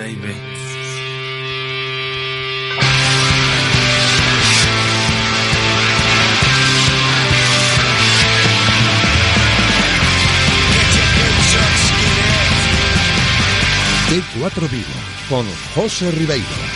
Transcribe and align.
Baby. 0.00 0.34
T4 14.08 14.68
Vigo 14.70 14.86
con 15.28 15.46
José 15.74 16.10
Ribeiro. 16.12 16.69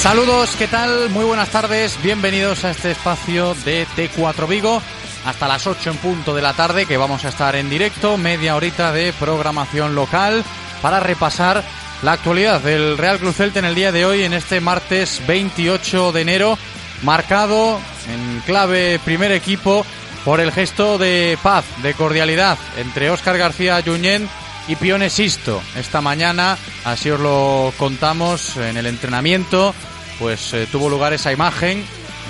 Saludos, 0.00 0.56
¿qué 0.56 0.66
tal? 0.66 1.10
Muy 1.10 1.26
buenas 1.26 1.50
tardes, 1.50 2.02
bienvenidos 2.02 2.64
a 2.64 2.70
este 2.70 2.92
espacio 2.92 3.54
de 3.66 3.86
T4 3.86 4.48
Vigo. 4.48 4.80
Hasta 5.26 5.46
las 5.46 5.66
8 5.66 5.90
en 5.90 5.96
punto 5.98 6.34
de 6.34 6.40
la 6.40 6.54
tarde 6.54 6.86
que 6.86 6.96
vamos 6.96 7.26
a 7.26 7.28
estar 7.28 7.54
en 7.54 7.68
directo, 7.68 8.16
media 8.16 8.56
horita 8.56 8.92
de 8.92 9.12
programación 9.12 9.94
local 9.94 10.42
para 10.80 11.00
repasar 11.00 11.62
la 12.02 12.12
actualidad 12.12 12.62
del 12.62 12.96
Real 12.96 13.18
Cruz 13.18 13.36
Celta 13.36 13.58
en 13.58 13.66
el 13.66 13.74
día 13.74 13.92
de 13.92 14.06
hoy, 14.06 14.22
en 14.22 14.32
este 14.32 14.62
martes 14.62 15.20
28 15.26 16.12
de 16.12 16.20
enero, 16.22 16.58
marcado 17.02 17.78
en 18.08 18.40
clave 18.46 18.98
primer 19.04 19.32
equipo 19.32 19.84
por 20.24 20.40
el 20.40 20.50
gesto 20.50 20.96
de 20.96 21.36
paz, 21.42 21.66
de 21.82 21.92
cordialidad 21.92 22.56
entre 22.78 23.10
Óscar 23.10 23.36
García 23.36 23.82
Junyent 23.84 24.30
y 24.66 24.76
Pione 24.76 25.10
Sisto. 25.10 25.60
Esta 25.76 26.00
mañana, 26.00 26.56
así 26.84 27.10
os 27.10 27.20
lo 27.20 27.72
contamos 27.76 28.56
en 28.56 28.76
el 28.76 28.86
entrenamiento, 28.86 29.74
pues 30.20 30.52
eh, 30.52 30.68
tuvo 30.70 30.88
lugar 30.88 31.12
esa 31.12 31.32
imagen 31.32 31.82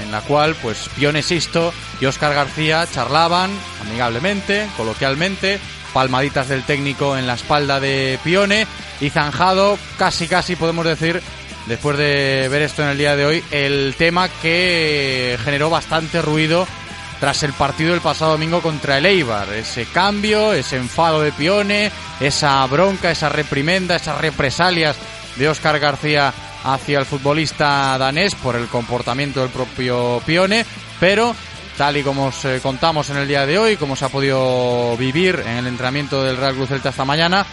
en 0.03 0.11
la 0.11 0.23
cual 0.23 0.55
pues 0.63 0.89
Pione 0.97 1.23
Sisto 1.23 1.75
y 2.01 2.07
Óscar 2.07 2.33
García 2.33 2.87
charlaban 2.91 3.51
amigablemente, 3.83 4.67
coloquialmente, 4.77 5.59
palmaditas 5.93 6.49
del 6.49 6.63
técnico 6.63 7.19
en 7.19 7.27
la 7.27 7.35
espalda 7.35 7.81
de 7.81 8.19
Pione 8.25 8.67
y 9.01 9.11
zanjado 9.11 9.77
casi 9.99 10.29
casi 10.29 10.57
podemos 10.57 10.87
decir 10.87 11.21
después 11.67 11.99
de 11.99 12.49
ver 12.51 12.63
esto 12.63 12.83
en 12.83 12.91
el 12.91 12.99
día 12.99 13.17
de 13.17 13.27
hoy 13.27 13.45
el 13.51 13.95
tema 13.99 14.29
que 14.41 15.37
generó 15.45 15.69
bastante 15.69 16.23
ruido 16.23 16.67
tras 17.19 17.43
el 17.43 17.53
partido 17.53 17.91
del 17.91 18.01
pasado 18.01 18.33
domingo 18.33 18.63
contra 18.63 18.97
el 18.97 19.05
Eibar. 19.05 19.53
Ese 19.53 19.85
cambio, 19.85 20.55
ese 20.55 20.77
enfado 20.77 21.21
de 21.21 21.33
Pione, 21.33 21.93
esa 22.19 22.65
bronca, 22.67 23.11
esa 23.11 23.29
reprimenda, 23.29 23.97
esas 23.97 24.19
represalias 24.19 24.97
de 25.37 25.49
Óscar 25.49 25.79
García 25.79 26.33
hacia 26.65 26.99
el 26.99 27.07
futbolista 27.07 27.97
danés 27.99 28.35
por 28.35 28.57
el 28.57 28.67
comportamiento 28.69 29.41
del 29.41 29.51
propio 29.51 30.23
Pione, 30.25 30.65
pero 30.99 31.35
tal 31.77 31.97
y 31.97 32.03
como 32.03 32.27
os 32.27 32.45
eh, 32.45 32.61
contamos 32.63 33.09
en 33.11 33.17
el 33.17 33.29
día 33.29 33.47
de 33.47 33.59
hoy, 33.59 33.77
como 33.77 33.97
se 33.97 34.05
ha 34.05 34.11
podido 34.11 34.97
vivir 34.97 35.43
en 35.47 35.57
el 35.57 35.67
entrenamiento 35.67 36.23
del 36.23 36.37
Real 36.37 36.55
Cruz 36.55 36.69
Celta 36.69 36.91
esta 36.91 37.05
mañana, 37.05 37.47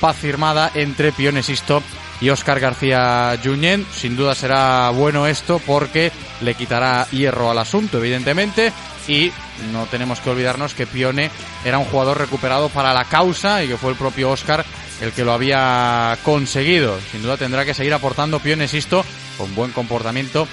paz 0.00 0.16
firmada 0.16 0.70
entre 0.74 1.12
Pione 1.12 1.42
Sisto 1.42 1.82
y 2.20 2.30
Óscar 2.30 2.60
García 2.60 3.38
Junyent. 3.42 3.86
Sin 3.92 4.16
duda 4.16 4.34
será 4.34 4.90
bueno 4.90 5.26
esto 5.26 5.60
porque 5.66 6.12
le 6.40 6.54
quitará 6.54 7.06
hierro 7.10 7.50
al 7.50 7.58
asunto, 7.58 7.98
evidentemente, 7.98 8.72
y 9.08 9.30
no 9.72 9.84
tenemos 9.86 10.20
que 10.20 10.30
olvidarnos 10.30 10.74
que 10.74 10.86
Pione 10.86 11.30
era 11.64 11.78
un 11.78 11.84
jugador 11.84 12.18
recuperado 12.18 12.68
para 12.70 12.94
la 12.94 13.04
causa 13.04 13.62
y 13.62 13.68
que 13.68 13.76
fue 13.76 13.90
el 13.90 13.96
propio 13.96 14.30
Óscar 14.30 14.64
el 15.00 15.12
que 15.12 15.24
lo 15.24 15.32
había 15.32 16.18
conseguido. 16.22 16.98
Sin 17.10 17.22
duda 17.22 17.36
tendrá 17.36 17.64
que 17.64 17.74
seguir 17.74 17.94
aportando 17.94 18.40
Pione 18.40 18.68
Sisto 18.68 19.04
con 19.38 19.54
buen 19.54 19.72
comportamiento, 19.72 20.46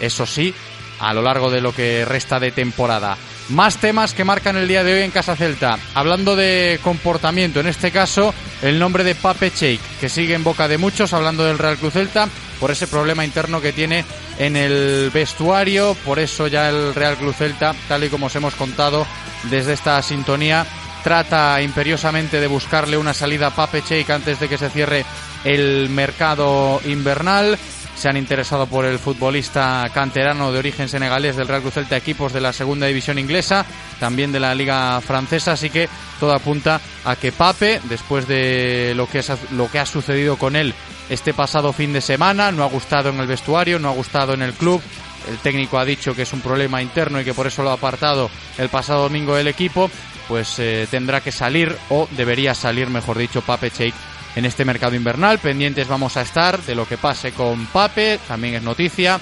eso 0.00 0.26
sí, 0.26 0.54
a 1.00 1.12
lo 1.14 1.22
largo 1.22 1.50
de 1.50 1.60
lo 1.60 1.74
que 1.74 2.04
resta 2.04 2.40
de 2.40 2.50
temporada. 2.50 3.16
Más 3.48 3.78
temas 3.78 4.12
que 4.12 4.24
marcan 4.24 4.56
el 4.56 4.68
día 4.68 4.84
de 4.84 4.94
hoy 4.94 5.02
en 5.02 5.10
Casa 5.10 5.34
Celta. 5.34 5.78
Hablando 5.94 6.36
de 6.36 6.78
comportamiento, 6.82 7.60
en 7.60 7.66
este 7.66 7.90
caso, 7.90 8.34
el 8.60 8.78
nombre 8.78 9.04
de 9.04 9.14
Pape 9.14 9.50
Cheik, 9.50 9.80
que 10.00 10.10
sigue 10.10 10.34
en 10.34 10.44
boca 10.44 10.68
de 10.68 10.76
muchos, 10.76 11.14
hablando 11.14 11.44
del 11.44 11.58
Real 11.58 11.78
Cruz 11.78 11.94
Celta, 11.94 12.28
por 12.60 12.70
ese 12.70 12.86
problema 12.86 13.24
interno 13.24 13.62
que 13.62 13.72
tiene 13.72 14.04
en 14.38 14.54
el 14.56 15.10
vestuario. 15.14 15.96
Por 16.04 16.18
eso 16.18 16.46
ya 16.46 16.68
el 16.68 16.94
Real 16.94 17.16
Cruz 17.16 17.36
Celta, 17.36 17.74
tal 17.88 18.04
y 18.04 18.10
como 18.10 18.26
os 18.26 18.36
hemos 18.36 18.54
contado 18.54 19.06
desde 19.44 19.72
esta 19.72 20.02
sintonía, 20.02 20.66
trata 21.02 21.60
imperiosamente 21.62 22.40
de 22.40 22.46
buscarle 22.46 22.96
una 22.96 23.14
salida 23.14 23.48
a 23.48 23.54
Pape 23.54 23.82
Cheik 23.82 24.10
antes 24.10 24.40
de 24.40 24.48
que 24.48 24.58
se 24.58 24.70
cierre 24.70 25.04
el 25.44 25.88
mercado 25.88 26.80
invernal. 26.84 27.58
Se 27.96 28.08
han 28.08 28.16
interesado 28.16 28.66
por 28.66 28.84
el 28.84 29.00
futbolista 29.00 29.90
canterano 29.92 30.52
de 30.52 30.58
origen 30.60 30.88
senegalés 30.88 31.36
del 31.36 31.48
Real 31.48 31.62
Cruz 31.62 31.74
Celta, 31.74 31.96
equipos 31.96 32.32
de 32.32 32.40
la 32.40 32.52
segunda 32.52 32.86
división 32.86 33.18
inglesa, 33.18 33.66
también 33.98 34.30
de 34.30 34.38
la 34.38 34.54
liga 34.54 35.00
francesa, 35.00 35.52
así 35.52 35.68
que 35.68 35.88
todo 36.20 36.32
apunta 36.32 36.80
a 37.04 37.16
que 37.16 37.32
Pape, 37.32 37.80
después 37.84 38.28
de 38.28 38.92
lo 38.94 39.08
que, 39.08 39.18
es, 39.18 39.32
lo 39.50 39.68
que 39.68 39.80
ha 39.80 39.86
sucedido 39.86 40.36
con 40.36 40.54
él 40.54 40.74
este 41.10 41.34
pasado 41.34 41.72
fin 41.72 41.92
de 41.92 42.00
semana, 42.00 42.52
no 42.52 42.62
ha 42.62 42.68
gustado 42.68 43.08
en 43.08 43.18
el 43.18 43.26
vestuario, 43.26 43.80
no 43.80 43.88
ha 43.88 43.94
gustado 43.94 44.32
en 44.32 44.42
el 44.42 44.52
club, 44.52 44.80
el 45.28 45.38
técnico 45.38 45.78
ha 45.78 45.84
dicho 45.84 46.14
que 46.14 46.22
es 46.22 46.32
un 46.32 46.40
problema 46.40 46.80
interno 46.80 47.20
y 47.20 47.24
que 47.24 47.34
por 47.34 47.46
eso 47.46 47.62
lo 47.62 47.70
ha 47.70 47.74
apartado 47.74 48.30
el 48.58 48.68
pasado 48.68 49.02
domingo 49.02 49.34
del 49.34 49.48
equipo, 49.48 49.90
pues 50.28 50.58
eh, 50.58 50.86
tendrá 50.90 51.20
que 51.20 51.32
salir 51.32 51.76
o 51.88 52.08
debería 52.12 52.54
salir, 52.54 52.88
mejor 52.88 53.18
dicho, 53.18 53.40
Pape 53.40 53.70
Cheik 53.70 53.94
en 54.36 54.44
este 54.44 54.64
mercado 54.64 54.94
invernal. 54.94 55.38
Pendientes 55.38 55.88
vamos 55.88 56.16
a 56.16 56.22
estar 56.22 56.60
de 56.62 56.74
lo 56.74 56.86
que 56.86 56.98
pase 56.98 57.32
con 57.32 57.66
Pape, 57.66 58.20
también 58.28 58.54
es 58.54 58.62
noticia 58.62 59.20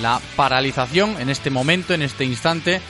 la 0.00 0.20
paralización 0.36 1.20
en 1.20 1.30
este 1.30 1.50
momento, 1.50 1.94
en 1.94 2.02
este 2.02 2.24
instante, 2.24 2.80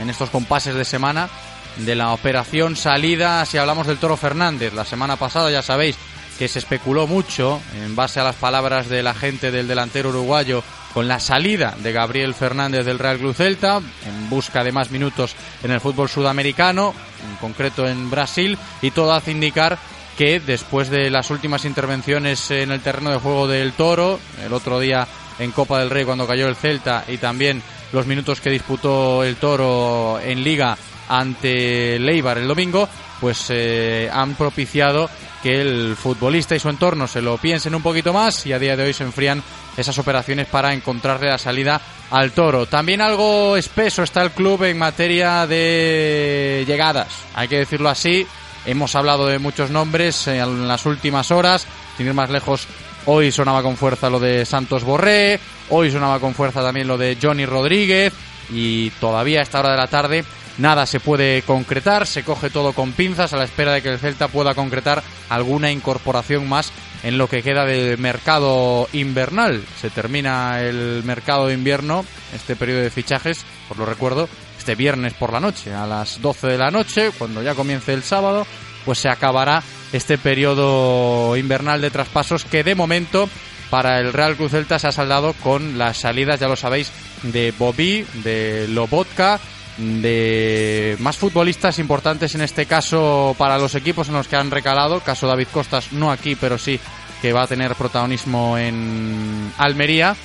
en 0.00 0.10
estos 0.10 0.30
compases 0.30 0.74
de 0.74 0.84
semana 0.84 1.28
de 1.76 1.94
la 1.94 2.12
operación 2.12 2.76
salida, 2.76 3.44
si 3.46 3.56
hablamos 3.56 3.86
del 3.86 3.98
Toro 3.98 4.16
Fernández, 4.16 4.74
la 4.74 4.84
semana 4.84 5.16
pasada 5.16 5.50
ya 5.50 5.62
sabéis 5.62 5.96
que 6.38 6.48
se 6.48 6.58
especuló 6.58 7.06
mucho 7.06 7.60
en 7.82 7.94
base 7.94 8.20
a 8.20 8.24
las 8.24 8.36
palabras 8.36 8.88
del 8.88 9.06
agente 9.06 9.50
del 9.50 9.68
delantero 9.68 10.08
uruguayo 10.10 10.62
con 10.92 11.08
la 11.08 11.20
salida 11.20 11.74
de 11.78 11.92
Gabriel 11.92 12.34
Fernández 12.34 12.84
del 12.84 12.98
Real 12.98 13.18
Club 13.18 13.34
Celta 13.34 13.76
en 13.78 14.30
busca 14.30 14.64
de 14.64 14.72
más 14.72 14.90
minutos 14.90 15.34
en 15.62 15.70
el 15.70 15.80
fútbol 15.80 16.08
sudamericano, 16.08 16.94
en 17.28 17.36
concreto 17.36 17.86
en 17.86 18.10
Brasil, 18.10 18.58
y 18.82 18.90
todo 18.90 19.12
hace 19.12 19.30
indicar 19.30 19.78
que 20.18 20.40
después 20.40 20.90
de 20.90 21.10
las 21.10 21.30
últimas 21.30 21.64
intervenciones 21.64 22.50
en 22.50 22.72
el 22.72 22.80
terreno 22.80 23.10
de 23.10 23.18
juego 23.18 23.48
del 23.48 23.72
Toro, 23.72 24.18
el 24.44 24.52
otro 24.52 24.80
día 24.80 25.06
en 25.38 25.52
Copa 25.52 25.78
del 25.78 25.90
Rey 25.90 26.04
cuando 26.04 26.26
cayó 26.26 26.48
el 26.48 26.56
Celta 26.56 27.04
y 27.08 27.16
también 27.16 27.62
los 27.92 28.06
minutos 28.06 28.40
que 28.40 28.50
disputó 28.50 29.24
el 29.24 29.36
Toro 29.36 30.20
en 30.20 30.44
Liga 30.44 30.76
ante 31.08 31.98
Leibar 31.98 32.38
el 32.38 32.48
domingo, 32.48 32.88
pues 33.20 33.46
eh, 33.48 34.08
han 34.12 34.34
propiciado 34.34 35.08
que 35.42 35.60
el 35.60 35.96
futbolista 35.96 36.54
y 36.54 36.60
su 36.60 36.68
entorno 36.68 37.06
se 37.06 37.22
lo 37.22 37.38
piensen 37.38 37.74
un 37.74 37.82
poquito 37.82 38.12
más 38.12 38.46
y 38.46 38.52
a 38.52 38.58
día 38.58 38.76
de 38.76 38.84
hoy 38.84 38.92
se 38.92 39.04
enfrían 39.04 39.42
esas 39.76 39.98
operaciones 39.98 40.46
para 40.46 40.72
encontrarle 40.72 41.28
la 41.28 41.38
salida 41.38 41.80
al 42.10 42.32
toro. 42.32 42.66
También 42.66 43.00
algo 43.00 43.56
espeso 43.56 44.02
está 44.02 44.22
el 44.22 44.30
club 44.30 44.64
en 44.64 44.78
materia 44.78 45.46
de 45.46 46.64
llegadas, 46.66 47.08
hay 47.34 47.48
que 47.48 47.58
decirlo 47.58 47.88
así. 47.88 48.26
Hemos 48.66 48.94
hablado 48.94 49.26
de 49.26 49.38
muchos 49.38 49.70
nombres 49.70 50.26
en 50.26 50.68
las 50.68 50.84
últimas 50.84 51.30
horas, 51.30 51.66
sin 51.96 52.06
ir 52.06 52.14
más 52.14 52.28
lejos. 52.28 52.66
Hoy 53.06 53.32
sonaba 53.32 53.62
con 53.62 53.76
fuerza 53.76 54.10
lo 54.10 54.20
de 54.20 54.44
Santos 54.44 54.84
Borré, 54.84 55.40
hoy 55.70 55.90
sonaba 55.90 56.20
con 56.20 56.34
fuerza 56.34 56.62
también 56.62 56.86
lo 56.86 56.98
de 56.98 57.16
Johnny 57.20 57.46
Rodríguez 57.46 58.12
y 58.50 58.90
todavía 58.90 59.40
a 59.40 59.42
esta 59.42 59.60
hora 59.60 59.70
de 59.70 59.76
la 59.78 59.86
tarde 59.86 60.24
nada 60.58 60.84
se 60.84 61.00
puede 61.00 61.42
concretar, 61.42 62.06
se 62.06 62.22
coge 62.22 62.50
todo 62.50 62.72
con 62.74 62.92
pinzas 62.92 63.32
a 63.32 63.38
la 63.38 63.44
espera 63.44 63.72
de 63.72 63.82
que 63.82 63.88
el 63.88 63.98
Celta 63.98 64.28
pueda 64.28 64.54
concretar 64.54 65.02
alguna 65.30 65.70
incorporación 65.70 66.46
más 66.48 66.72
en 67.02 67.18
lo 67.18 67.28
que 67.28 67.42
queda 67.42 67.64
del 67.64 67.98
mercado 67.98 68.88
invernal. 68.92 69.62
Se 69.80 69.90
termina 69.90 70.60
el 70.60 71.02
mercado 71.04 71.46
de 71.46 71.54
invierno, 71.54 72.04
este 72.34 72.56
periodo 72.56 72.82
de 72.82 72.90
fichajes, 72.90 73.44
os 73.68 73.76
lo 73.76 73.86
recuerdo, 73.86 74.28
este 74.58 74.74
viernes 74.74 75.14
por 75.14 75.32
la 75.32 75.40
noche, 75.40 75.72
a 75.72 75.86
las 75.86 76.20
12 76.20 76.48
de 76.48 76.58
la 76.58 76.70
noche, 76.70 77.10
cuando 77.18 77.42
ya 77.42 77.54
comience 77.54 77.92
el 77.92 78.02
sábado, 78.02 78.46
pues 78.84 78.98
se 78.98 79.08
acabará 79.08 79.62
este 79.92 80.18
periodo 80.18 81.36
invernal 81.36 81.80
de 81.80 81.90
traspasos 81.90 82.44
que 82.44 82.62
de 82.62 82.74
momento 82.74 83.28
para 83.70 84.00
el 84.00 84.12
Real 84.12 84.36
Cruz 84.36 84.50
Celta 84.50 84.78
se 84.78 84.88
ha 84.88 84.92
saldado 84.92 85.32
con 85.34 85.78
las 85.78 85.98
salidas, 85.98 86.40
ya 86.40 86.48
lo 86.48 86.56
sabéis, 86.56 86.92
de 87.22 87.52
Bobby, 87.56 88.04
de 88.24 88.66
Lobotka, 88.68 89.40
de 89.80 90.96
más 91.00 91.16
futbolistas 91.16 91.78
importantes 91.78 92.34
en 92.34 92.42
este 92.42 92.66
caso 92.66 93.34
para 93.38 93.58
los 93.58 93.74
equipos 93.74 94.08
en 94.08 94.14
los 94.14 94.28
que 94.28 94.36
han 94.36 94.50
recalado, 94.50 95.00
caso 95.00 95.26
David 95.26 95.48
Costas 95.52 95.92
no 95.92 96.10
aquí, 96.10 96.36
pero 96.36 96.58
sí 96.58 96.78
que 97.22 97.32
va 97.32 97.42
a 97.42 97.46
tener 97.46 97.74
protagonismo 97.74 98.58
en 98.58 99.52
Almería 99.58 100.16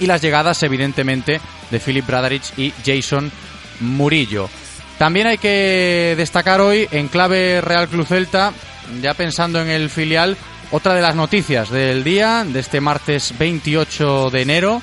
y 0.00 0.06
las 0.06 0.20
llegadas 0.20 0.62
evidentemente 0.62 1.40
de 1.70 1.80
Philip 1.80 2.06
Bradarich 2.06 2.52
y 2.56 2.72
Jason 2.84 3.30
Murillo. 3.80 4.48
También 4.98 5.26
hay 5.26 5.38
que 5.38 6.14
destacar 6.16 6.60
hoy 6.60 6.86
en 6.90 7.08
clave 7.08 7.60
Real 7.60 7.88
Club 7.88 8.06
Celta, 8.06 8.52
ya 9.00 9.14
pensando 9.14 9.60
en 9.60 9.68
el 9.68 9.90
filial, 9.90 10.36
otra 10.70 10.94
de 10.94 11.02
las 11.02 11.16
noticias 11.16 11.70
del 11.70 12.04
día, 12.04 12.44
de 12.46 12.60
este 12.60 12.80
martes 12.80 13.34
28 13.38 14.30
de 14.30 14.42
enero, 14.42 14.82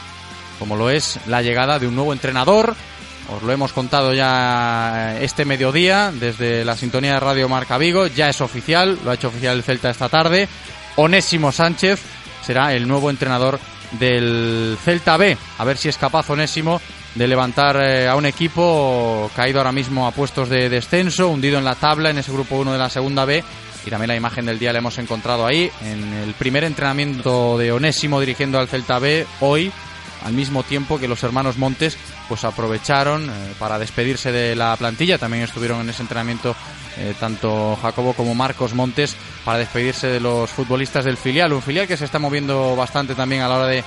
como 0.57 0.75
lo 0.75 0.89
es 0.89 1.19
la 1.27 1.41
llegada 1.41 1.79
de 1.79 1.87
un 1.87 1.95
nuevo 1.95 2.13
entrenador. 2.13 2.75
Os 3.31 3.43
lo 3.43 3.51
hemos 3.51 3.73
contado 3.73 4.13
ya 4.13 5.17
este 5.21 5.45
mediodía 5.45 6.11
desde 6.11 6.65
la 6.65 6.75
sintonía 6.75 7.13
de 7.13 7.19
Radio 7.19 7.47
Marca 7.47 7.77
Vigo, 7.77 8.07
ya 8.07 8.27
es 8.27 8.41
oficial, 8.41 8.97
lo 9.03 9.11
ha 9.11 9.13
hecho 9.13 9.27
oficial 9.27 9.57
el 9.57 9.63
Celta 9.63 9.91
esta 9.91 10.09
tarde. 10.09 10.47
Onésimo 10.95 11.51
Sánchez 11.51 12.01
será 12.41 12.73
el 12.73 12.87
nuevo 12.87 13.09
entrenador 13.09 13.59
del 13.99 14.77
Celta 14.83 15.17
B. 15.17 15.37
A 15.59 15.63
ver 15.63 15.77
si 15.77 15.89
es 15.89 15.97
capaz 15.97 16.29
Onésimo 16.31 16.81
de 17.13 17.27
levantar 17.27 17.77
eh, 17.81 18.07
a 18.07 18.15
un 18.15 18.25
equipo 18.25 19.29
caído 19.35 19.59
ahora 19.59 19.71
mismo 19.71 20.07
a 20.07 20.11
puestos 20.11 20.49
de 20.49 20.67
descenso, 20.69 21.29
hundido 21.29 21.59
en 21.59 21.65
la 21.65 21.75
tabla 21.75 22.09
en 22.09 22.17
ese 22.17 22.31
grupo 22.31 22.57
1 22.57 22.73
de 22.73 22.79
la 22.79 22.89
segunda 22.89 23.25
B. 23.25 23.43
Y 23.85 23.89
también 23.91 24.09
la 24.09 24.15
imagen 24.15 24.45
del 24.45 24.59
día 24.59 24.73
la 24.73 24.79
hemos 24.79 24.97
encontrado 24.97 25.45
ahí, 25.45 25.71
en 25.83 26.13
el 26.13 26.33
primer 26.33 26.63
entrenamiento 26.63 27.57
de 27.57 27.71
Onésimo 27.71 28.19
dirigiendo 28.19 28.59
al 28.59 28.67
Celta 28.67 28.99
B 28.99 29.25
hoy, 29.39 29.71
al 30.25 30.33
mismo 30.33 30.63
tiempo 30.63 30.99
que 30.99 31.07
los 31.07 31.23
hermanos 31.23 31.57
Montes 31.57 31.97
pues 32.29 32.43
aprovecharon 32.45 33.29
eh, 33.29 33.53
para 33.57 33.79
despedirse 33.79 34.31
de 34.31 34.55
la 34.55 34.77
plantilla. 34.77 35.17
También 35.17 35.43
estuvieron 35.43 35.81
en 35.81 35.89
ese 35.89 36.03
entrenamiento 36.03 36.55
eh, 36.97 37.15
tanto 37.19 37.77
Jacobo 37.81 38.13
como 38.13 38.35
Marcos 38.35 38.73
Montes 38.73 39.17
para 39.43 39.57
despedirse 39.57 40.07
de 40.07 40.19
los 40.19 40.49
futbolistas 40.49 41.03
del 41.03 41.17
filial. 41.17 41.51
Un 41.51 41.63
filial 41.63 41.87
que 41.87 41.97
se 41.97 42.05
está 42.05 42.19
moviendo 42.19 42.75
bastante 42.75 43.15
también 43.15 43.41
a 43.41 43.49
la 43.49 43.57
hora 43.57 43.67
de 43.67 43.79
eh, 43.79 43.83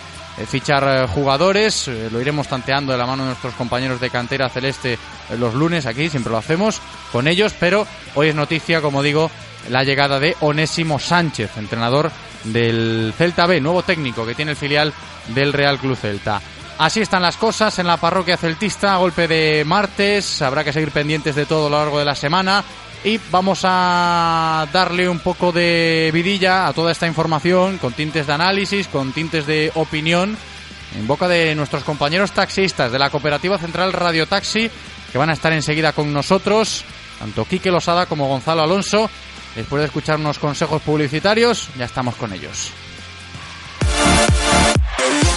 fichar 0.46 1.08
jugadores. 1.08 1.88
Lo 2.10 2.20
iremos 2.20 2.48
tanteando 2.48 2.92
de 2.92 2.98
la 2.98 3.06
mano 3.06 3.22
de 3.22 3.28
nuestros 3.30 3.54
compañeros 3.54 4.00
de 4.00 4.10
cantera 4.10 4.48
celeste 4.48 4.98
los 5.38 5.54
lunes 5.54 5.86
aquí, 5.86 6.10
siempre 6.10 6.32
lo 6.32 6.38
hacemos 6.38 6.80
con 7.12 7.28
ellos, 7.28 7.54
pero 7.58 7.86
hoy 8.14 8.28
es 8.28 8.34
noticia, 8.34 8.82
como 8.82 9.02
digo, 9.02 9.30
la 9.70 9.84
llegada 9.84 10.18
de 10.18 10.36
Onésimo 10.40 10.98
Sánchez, 10.98 11.56
entrenador 11.56 12.10
del 12.44 13.14
Celta 13.16 13.46
B, 13.46 13.60
nuevo 13.60 13.82
técnico 13.82 14.26
que 14.26 14.34
tiene 14.34 14.50
el 14.50 14.56
filial 14.56 14.92
del 15.28 15.52
Real 15.52 15.78
Club 15.78 15.96
Celta. 15.96 16.42
Así 16.82 17.00
están 17.00 17.22
las 17.22 17.36
cosas 17.36 17.78
en 17.78 17.86
la 17.86 17.96
parroquia 17.96 18.36
celtista, 18.36 18.96
golpe 18.96 19.28
de 19.28 19.64
martes, 19.64 20.42
habrá 20.42 20.64
que 20.64 20.72
seguir 20.72 20.90
pendientes 20.90 21.36
de 21.36 21.46
todo 21.46 21.68
a 21.68 21.70
lo 21.70 21.78
largo 21.78 22.00
de 22.00 22.04
la 22.04 22.16
semana 22.16 22.64
y 23.04 23.20
vamos 23.30 23.60
a 23.62 24.66
darle 24.72 25.08
un 25.08 25.20
poco 25.20 25.52
de 25.52 26.10
vidilla 26.12 26.66
a 26.66 26.72
toda 26.72 26.90
esta 26.90 27.06
información 27.06 27.78
con 27.78 27.92
tintes 27.92 28.26
de 28.26 28.32
análisis, 28.32 28.88
con 28.88 29.12
tintes 29.12 29.46
de 29.46 29.70
opinión 29.76 30.36
en 30.98 31.06
boca 31.06 31.28
de 31.28 31.54
nuestros 31.54 31.84
compañeros 31.84 32.32
taxistas 32.32 32.90
de 32.90 32.98
la 32.98 33.10
Cooperativa 33.10 33.58
Central 33.58 33.92
Radio 33.92 34.26
Taxi 34.26 34.68
que 35.12 35.18
van 35.18 35.30
a 35.30 35.34
estar 35.34 35.52
enseguida 35.52 35.92
con 35.92 36.12
nosotros, 36.12 36.84
tanto 37.20 37.44
Quique 37.44 37.70
Losada 37.70 38.06
como 38.06 38.26
Gonzalo 38.26 38.60
Alonso. 38.60 39.08
Después 39.54 39.82
de 39.82 39.86
escuchar 39.86 40.18
unos 40.18 40.40
consejos 40.40 40.82
publicitarios, 40.82 41.68
ya 41.78 41.84
estamos 41.84 42.16
con 42.16 42.32
ellos. 42.32 42.72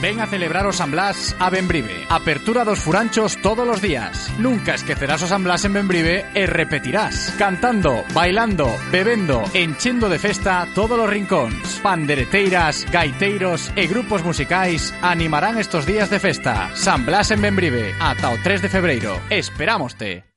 Ven 0.00 0.20
a 0.20 0.26
celebrar 0.26 0.66
o 0.66 0.72
San 0.72 0.90
Blas 0.90 1.36
a 1.38 1.50
Benbrive. 1.50 2.06
Apertura 2.08 2.64
dos 2.64 2.78
furanchos 2.78 3.36
todos 3.42 3.66
los 3.66 3.82
días. 3.82 4.32
Nunca 4.38 4.74
esquecerás 4.74 5.22
o 5.22 5.26
San 5.26 5.44
Blas 5.44 5.64
en 5.64 5.74
Benbrive 5.74 6.24
e 6.34 6.46
repetirás. 6.46 7.34
Cantando, 7.38 8.04
bailando, 8.14 8.74
bebendo, 8.90 9.44
enchendo 9.52 10.08
de 10.08 10.18
festa 10.18 10.66
todos 10.74 10.96
los 10.96 11.10
rincones. 11.10 11.80
Pandereteiras, 11.82 12.86
gaiteiros 12.90 13.70
e 13.76 13.86
grupos 13.86 14.24
musicais 14.24 14.94
animarán 15.02 15.58
estos 15.58 15.84
días 15.84 16.08
de 16.08 16.18
festa. 16.18 16.70
San 16.74 17.04
Blas 17.04 17.30
en 17.30 17.42
Benbrive, 17.42 17.94
ata 18.00 18.30
o 18.30 18.38
3 18.42 18.62
de 18.62 18.68
febreiro. 18.68 19.20
Esperámoste. 19.28 20.29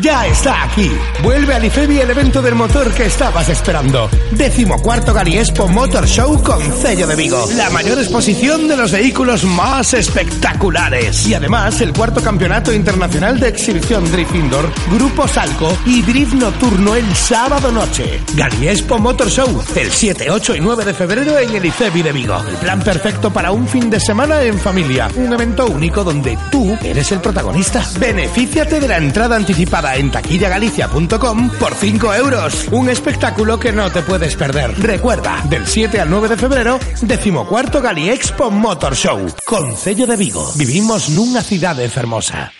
Ya 0.00 0.26
está 0.26 0.64
aquí. 0.64 0.90
Vuelve 1.22 1.54
al 1.54 1.64
IFEBI 1.64 2.00
el 2.00 2.10
evento 2.10 2.42
del 2.42 2.56
motor 2.56 2.92
que 2.92 3.06
estabas 3.06 3.48
esperando. 3.48 4.10
Décimo 4.32 4.80
cuarto 4.82 5.12
Galiespo 5.14 5.68
Motor 5.68 6.06
Show 6.06 6.42
con 6.42 6.60
sello 6.72 7.06
de 7.06 7.14
Vigo. 7.14 7.46
La 7.56 7.70
mayor 7.70 7.98
exposición 7.98 8.66
de 8.66 8.76
los 8.76 8.90
vehículos 8.90 9.44
más 9.44 9.94
espectaculares. 9.94 11.26
Y 11.28 11.34
además 11.34 11.80
el 11.80 11.92
cuarto 11.92 12.20
campeonato 12.20 12.72
internacional 12.72 13.38
de 13.38 13.48
exhibición 13.48 14.10
Drift 14.10 14.34
Indoor, 14.34 14.68
Grupo 14.90 15.28
Salco 15.28 15.76
y 15.86 16.02
Drift 16.02 16.34
Nocturno 16.34 16.96
el 16.96 17.14
sábado 17.14 17.70
noche. 17.70 18.20
Galiespo 18.34 18.98
Motor 18.98 19.30
Show, 19.30 19.62
el 19.76 19.92
7, 19.92 20.30
8 20.30 20.56
y 20.56 20.60
9 20.60 20.84
de 20.84 20.94
febrero 20.94 21.38
en 21.38 21.54
el 21.54 21.64
IFEBI 21.66 22.02
de 22.02 22.12
Vigo. 22.12 22.42
El 22.48 22.56
plan 22.56 22.80
perfecto 22.82 23.32
para 23.32 23.52
un 23.52 23.68
fin 23.68 23.90
de 23.90 24.00
semana 24.00 24.42
en 24.42 24.58
familia. 24.58 25.08
Un 25.14 25.32
evento 25.32 25.66
único 25.66 26.02
donde 26.02 26.36
tú 26.50 26.76
eres 26.82 27.12
el 27.12 27.20
protagonista. 27.20 27.84
Benefíciate 27.98 28.80
de 28.80 28.88
la 28.88 28.96
entrada 28.96 29.36
anticipada 29.36 29.73
en 29.74 30.10
taquillagalicia.com 30.10 31.50
por 31.58 31.74
5 31.74 32.14
euros. 32.14 32.68
Un 32.70 32.88
espectáculo 32.88 33.58
que 33.58 33.72
no 33.72 33.90
te 33.90 34.02
puedes 34.02 34.36
perder. 34.36 34.72
Recuerda, 34.80 35.42
del 35.48 35.66
7 35.66 36.00
al 36.00 36.10
9 36.10 36.28
de 36.28 36.36
febrero, 36.36 36.78
decimocuarto 37.02 37.82
Gali 37.82 38.08
Expo 38.08 38.50
Motor 38.50 38.94
Show. 38.94 39.26
Con 39.44 39.76
sello 39.76 40.06
de 40.06 40.16
Vigo. 40.16 40.52
Vivimos 40.56 41.08
nunha 41.08 41.42
cidade 41.42 41.88
fermosa. 41.88 42.52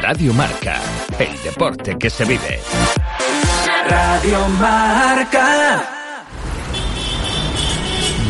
Radio 0.00 0.32
Marca, 0.32 0.80
el 1.18 1.42
deporte 1.42 1.98
que 1.98 2.08
se 2.08 2.24
vive. 2.24 2.60
Radio 3.88 4.48
Marca. 4.48 5.82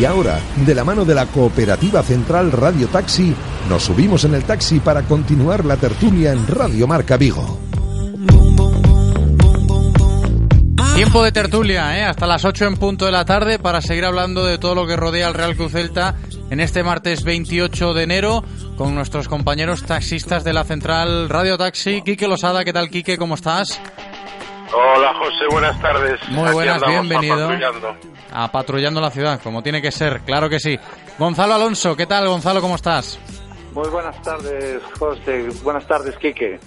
Y 0.00 0.04
ahora, 0.04 0.40
de 0.56 0.74
la 0.74 0.82
mano 0.82 1.04
de 1.04 1.14
la 1.14 1.26
Cooperativa 1.26 2.02
Central 2.02 2.50
Radio 2.50 2.88
Taxi, 2.88 3.36
nos 3.68 3.84
subimos 3.84 4.24
en 4.24 4.34
el 4.34 4.44
taxi 4.44 4.80
para 4.80 5.02
continuar 5.02 5.64
la 5.64 5.76
tertulia 5.76 6.32
en 6.32 6.46
Radio 6.46 6.86
Marca 6.86 7.16
Vigo. 7.16 7.58
Tiempo 10.94 11.24
de 11.24 11.32
tertulia, 11.32 11.98
¿eh? 11.98 12.04
hasta 12.04 12.26
las 12.26 12.44
8 12.44 12.66
en 12.66 12.76
punto 12.76 13.06
de 13.06 13.12
la 13.12 13.24
tarde 13.24 13.58
para 13.58 13.80
seguir 13.80 14.04
hablando 14.04 14.44
de 14.44 14.58
todo 14.58 14.74
lo 14.74 14.86
que 14.86 14.94
rodea 14.96 15.26
al 15.26 15.34
Real 15.34 15.56
Cruz 15.56 15.72
Celta 15.72 16.14
en 16.50 16.60
este 16.60 16.82
martes 16.84 17.24
28 17.24 17.94
de 17.94 18.02
enero 18.02 18.44
con 18.76 18.94
nuestros 18.94 19.26
compañeros 19.26 19.82
taxistas 19.84 20.44
de 20.44 20.52
la 20.52 20.64
central 20.64 21.28
Radio 21.28 21.56
Taxi. 21.56 22.02
Quique 22.02 22.28
Losada, 22.28 22.64
¿qué 22.64 22.72
tal 22.72 22.90
Quique? 22.90 23.16
¿Cómo 23.16 23.34
estás? 23.34 23.80
Hola 24.74 25.12
José, 25.18 25.44
buenas 25.50 25.80
tardes. 25.80 26.20
Muy 26.28 26.44
Aquí 26.44 26.52
buenas, 26.52 26.82
bienvenido. 26.86 27.48
patrullando. 27.48 27.96
A 28.32 28.52
patrullando 28.52 29.00
la 29.00 29.10
ciudad, 29.10 29.40
como 29.42 29.62
tiene 29.62 29.82
que 29.82 29.90
ser, 29.90 30.20
claro 30.20 30.48
que 30.48 30.60
sí. 30.60 30.78
Gonzalo 31.18 31.54
Alonso, 31.54 31.96
¿qué 31.96 32.06
tal 32.06 32.28
Gonzalo? 32.28 32.60
¿Cómo 32.60 32.76
estás? 32.76 33.18
Muy 33.72 33.88
buenas 33.88 34.20
tardes, 34.22 34.82
José. 34.98 35.48
Buenas 35.62 35.86
tardes, 35.86 36.16
Quique. 36.18 36.60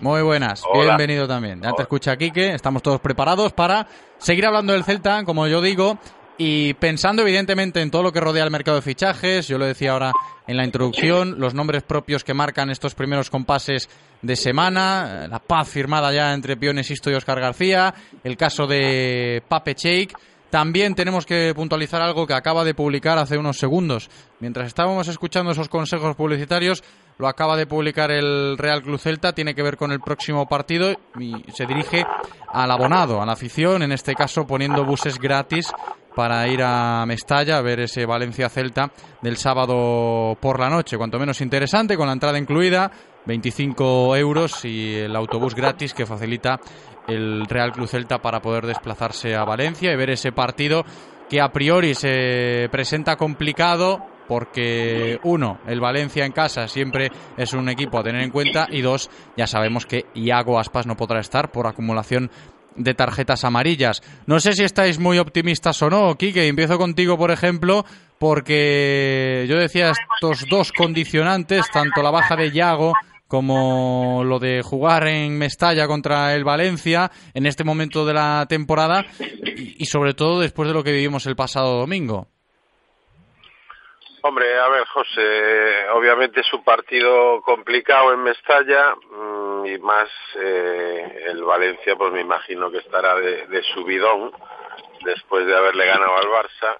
Muy 0.00 0.20
buenas, 0.20 0.62
Hola. 0.70 0.96
bienvenido 0.96 1.26
también. 1.26 1.62
Ya 1.62 1.72
te 1.72 1.82
escucha 1.82 2.16
Quique, 2.16 2.52
estamos 2.52 2.82
todos 2.82 3.00
preparados 3.00 3.54
para 3.54 3.86
seguir 4.18 4.44
hablando 4.44 4.74
del 4.74 4.84
Celta, 4.84 5.24
como 5.24 5.46
yo 5.46 5.62
digo, 5.62 5.98
y 6.36 6.74
pensando 6.74 7.22
evidentemente 7.22 7.80
en 7.80 7.90
todo 7.90 8.02
lo 8.02 8.12
que 8.12 8.20
rodea 8.20 8.44
el 8.44 8.50
mercado 8.50 8.76
de 8.76 8.82
fichajes. 8.82 9.48
Yo 9.48 9.56
lo 9.56 9.64
decía 9.64 9.92
ahora 9.92 10.12
en 10.46 10.58
la 10.58 10.64
introducción, 10.64 11.40
los 11.40 11.54
nombres 11.54 11.82
propios 11.82 12.24
que 12.24 12.34
marcan 12.34 12.68
estos 12.68 12.94
primeros 12.94 13.30
compases 13.30 13.88
de 14.20 14.36
semana, 14.36 15.26
la 15.28 15.38
paz 15.38 15.70
firmada 15.70 16.12
ya 16.12 16.34
entre 16.34 16.58
Pione 16.58 16.84
Sisto 16.84 17.10
y 17.10 17.14
Oscar 17.14 17.40
García, 17.40 17.94
el 18.22 18.36
caso 18.36 18.66
de 18.66 19.42
Pape 19.48 19.74
Cheik. 19.74 20.12
También 20.56 20.94
tenemos 20.94 21.26
que 21.26 21.52
puntualizar 21.54 22.00
algo 22.00 22.26
que 22.26 22.32
acaba 22.32 22.64
de 22.64 22.72
publicar 22.72 23.18
hace 23.18 23.36
unos 23.36 23.58
segundos. 23.58 24.08
Mientras 24.40 24.68
estábamos 24.68 25.06
escuchando 25.06 25.52
esos 25.52 25.68
consejos 25.68 26.16
publicitarios, 26.16 26.82
lo 27.18 27.28
acaba 27.28 27.58
de 27.58 27.66
publicar 27.66 28.10
el 28.10 28.56
Real 28.56 28.82
Club 28.82 28.98
Celta, 28.98 29.34
tiene 29.34 29.54
que 29.54 29.62
ver 29.62 29.76
con 29.76 29.92
el 29.92 30.00
próximo 30.00 30.46
partido 30.46 30.94
y 31.20 31.44
se 31.52 31.66
dirige 31.66 32.06
al 32.50 32.70
abonado, 32.70 33.20
a 33.20 33.26
la 33.26 33.32
afición, 33.32 33.82
en 33.82 33.92
este 33.92 34.14
caso 34.14 34.46
poniendo 34.46 34.82
buses 34.82 35.18
gratis 35.18 35.70
para 36.14 36.48
ir 36.48 36.62
a 36.62 37.04
Mestalla 37.04 37.58
a 37.58 37.60
ver 37.60 37.80
ese 37.80 38.06
Valencia 38.06 38.48
Celta 38.48 38.90
del 39.20 39.36
sábado 39.36 40.38
por 40.40 40.58
la 40.58 40.70
noche, 40.70 40.96
cuanto 40.96 41.18
menos 41.18 41.42
interesante, 41.42 41.98
con 41.98 42.06
la 42.06 42.14
entrada 42.14 42.38
incluida, 42.38 42.90
25 43.26 44.16
euros 44.16 44.64
y 44.64 44.94
el 44.94 45.14
autobús 45.14 45.54
gratis 45.54 45.92
que 45.92 46.06
facilita 46.06 46.58
el 47.06 47.46
Real 47.46 47.72
Club 47.72 47.88
Celta 47.88 48.18
para 48.18 48.40
poder 48.40 48.66
desplazarse 48.66 49.34
a 49.34 49.44
Valencia 49.44 49.92
y 49.92 49.96
ver 49.96 50.10
ese 50.10 50.32
partido 50.32 50.84
que 51.28 51.40
a 51.40 51.52
priori 51.52 51.94
se 51.94 52.68
presenta 52.70 53.16
complicado 53.16 54.04
porque 54.28 55.18
uno, 55.22 55.60
el 55.66 55.80
Valencia 55.80 56.24
en 56.24 56.32
casa 56.32 56.66
siempre 56.68 57.10
es 57.36 57.52
un 57.52 57.68
equipo 57.68 57.98
a 57.98 58.02
tener 58.02 58.22
en 58.22 58.30
cuenta 58.30 58.66
y 58.70 58.80
dos, 58.80 59.08
ya 59.36 59.46
sabemos 59.46 59.86
que 59.86 60.06
Iago 60.14 60.58
Aspas 60.58 60.86
no 60.86 60.96
podrá 60.96 61.20
estar 61.20 61.52
por 61.52 61.66
acumulación 61.66 62.30
de 62.74 62.94
tarjetas 62.94 63.44
amarillas. 63.44 64.02
No 64.26 64.38
sé 64.40 64.52
si 64.52 64.64
estáis 64.64 64.98
muy 64.98 65.18
optimistas 65.18 65.80
o 65.82 65.90
no, 65.90 66.14
Quique, 66.16 66.46
empiezo 66.46 66.76
contigo, 66.76 67.16
por 67.16 67.30
ejemplo, 67.30 67.84
porque 68.18 69.46
yo 69.48 69.56
decía 69.56 69.92
estos 69.92 70.44
dos 70.50 70.72
condicionantes, 70.72 71.70
tanto 71.72 72.02
la 72.02 72.10
baja 72.10 72.36
de 72.36 72.50
Iago 72.50 72.92
como 73.28 74.22
lo 74.24 74.38
de 74.38 74.62
jugar 74.62 75.06
en 75.08 75.38
Mestalla 75.38 75.86
contra 75.86 76.34
el 76.34 76.44
Valencia 76.44 77.10
en 77.34 77.46
este 77.46 77.64
momento 77.64 78.04
de 78.06 78.14
la 78.14 78.46
temporada 78.48 79.04
y, 79.44 79.84
sobre 79.86 80.14
todo 80.14 80.40
después 80.40 80.68
de 80.68 80.74
lo 80.74 80.84
que 80.84 80.92
vivimos 80.92 81.26
el 81.26 81.36
pasado 81.36 81.78
domingo. 81.78 82.28
Hombre, 84.22 84.58
a 84.58 84.68
ver, 84.68 84.84
José, 84.86 85.88
obviamente 85.94 86.40
es 86.40 86.52
un 86.52 86.64
partido 86.64 87.40
complicado 87.42 88.12
en 88.12 88.24
Mestalla 88.24 88.96
mm, 88.96 89.66
y 89.66 89.78
más 89.78 90.08
eh, 90.40 91.26
el 91.28 91.44
Valencia, 91.44 91.94
pues 91.96 92.12
me 92.12 92.22
imagino 92.22 92.70
que 92.70 92.78
estará 92.78 93.14
de 93.14 93.62
subidón 93.72 94.32
después 95.04 95.46
de 95.46 95.56
haberle 95.56 95.86
ganado 95.86 96.16
al 96.16 96.26
Barça. 96.26 96.78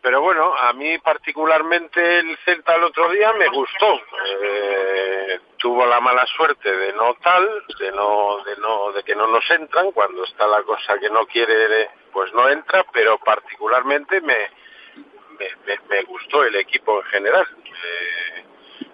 Pero 0.00 0.20
bueno, 0.20 0.54
a 0.54 0.72
mí 0.74 0.96
particularmente 0.98 2.20
el 2.20 2.36
Celta 2.44 2.76
el 2.76 2.84
otro 2.84 3.10
día 3.10 3.32
me 3.32 3.48
gustó. 3.48 4.00
Eh, 4.26 5.40
tuvo 5.56 5.84
la 5.86 6.00
mala 6.00 6.24
suerte 6.26 6.74
de 6.74 6.92
no 6.92 7.14
tal, 7.14 7.64
de 7.80 7.90
no, 7.90 8.42
de 8.44 8.56
no, 8.58 8.92
de 8.92 9.02
que 9.02 9.16
no 9.16 9.26
nos 9.26 9.50
entran 9.50 9.90
cuando 9.90 10.22
está 10.24 10.46
la 10.46 10.62
cosa 10.62 10.98
que 11.00 11.10
no 11.10 11.26
quiere, 11.26 11.90
pues 12.12 12.32
no 12.32 12.48
entra. 12.48 12.84
Pero 12.92 13.18
particularmente 13.18 14.20
me, 14.20 14.50
me, 15.38 15.78
me, 15.88 16.02
gustó 16.04 16.44
el 16.44 16.54
equipo 16.54 17.00
en 17.00 17.06
general. 17.08 17.46
Eh, 17.66 18.44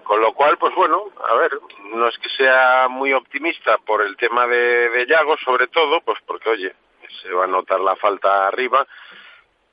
con 0.05 0.21
lo 0.21 0.33
cual, 0.33 0.57
pues 0.57 0.75
bueno, 0.75 1.11
a 1.29 1.35
ver, 1.35 1.53
no 1.93 2.09
es 2.09 2.19
que 2.19 2.29
sea 2.31 2.89
muy 2.89 3.13
optimista 3.13 3.77
por 3.79 4.03
el 4.03 4.17
tema 4.17 4.47
de, 4.47 4.89
de 4.89 5.07
Yago, 5.07 5.37
sobre 5.39 5.67
todo, 5.69 6.01
pues 6.01 6.19
porque 6.27 6.49
oye, 6.49 6.75
se 7.23 7.31
va 7.33 7.45
a 7.45 7.49
notar 7.49 7.81
la 7.81 7.97
falta 7.97 8.47
arriba 8.47 8.87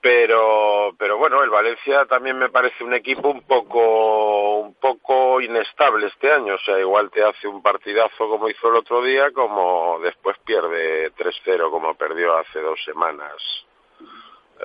pero 0.02 0.94
pero 0.98 1.16
bueno 1.16 1.42
el 1.44 1.50
Valencia 1.50 2.04
también 2.06 2.36
me 2.36 2.50
parece 2.50 2.82
un 2.82 2.92
equipo 2.92 3.28
un 3.28 3.42
poco 3.42 4.58
un 4.58 4.74
poco 4.74 5.40
inestable 5.40 6.08
este 6.08 6.30
año. 6.30 6.56
O 6.56 6.58
sea 6.58 6.78
igual 6.80 7.10
te 7.10 7.24
hace 7.24 7.46
un 7.46 7.62
partidazo 7.62 8.28
como 8.28 8.48
hizo 8.48 8.68
el 8.68 8.76
otro 8.76 9.00
día 9.02 9.30
como 9.30 10.00
después 10.00 10.36
pierde 10.44 11.12
3-0 11.14 11.70
como 11.70 11.94
perdió 11.94 12.36
hace 12.36 12.60
dos 12.60 12.82
semanas 12.84 13.32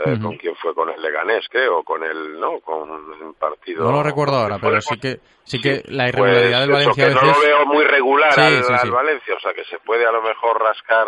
eh, 0.06 0.20
con 0.22 0.38
quién 0.38 0.56
fue 0.56 0.74
con 0.75 0.89
el 0.89 1.01
Leganés 1.01 1.46
creo 1.50 1.84
con 1.84 2.04
el 2.04 2.39
no 2.39 2.60
con 2.60 2.89
un 2.89 3.34
partido 3.34 3.84
No 3.84 3.92
lo 3.92 4.04
recuerdo 4.04 4.36
ahora, 4.36 4.58
pero 4.60 4.80
sí 4.82 4.98
que 5.00 5.20
sí 5.44 5.60
que 5.60 5.82
la 5.88 6.04
pues 6.04 6.13
irregularidad 6.13 6.60
del 6.62 6.70
eso, 6.70 6.74
Valencia 6.74 7.04
a 7.04 7.08
que 7.08 7.13
no 7.16 7.22
lo 7.22 7.39
veo 7.39 7.66
muy 7.66 7.84
regular 7.86 8.34
Sí, 8.34 8.42
al, 8.42 8.63
sí, 8.63 8.74
al 8.74 8.80
sí. 8.80 8.89
Valencia 8.89 9.36
o 9.36 9.39
sea 9.39 9.54
que 9.54 9.63
se 9.66 9.80
puede 9.80 10.06
a 10.06 10.12
lo 10.12 10.22
mejor 10.22 10.62
rascar 10.62 11.08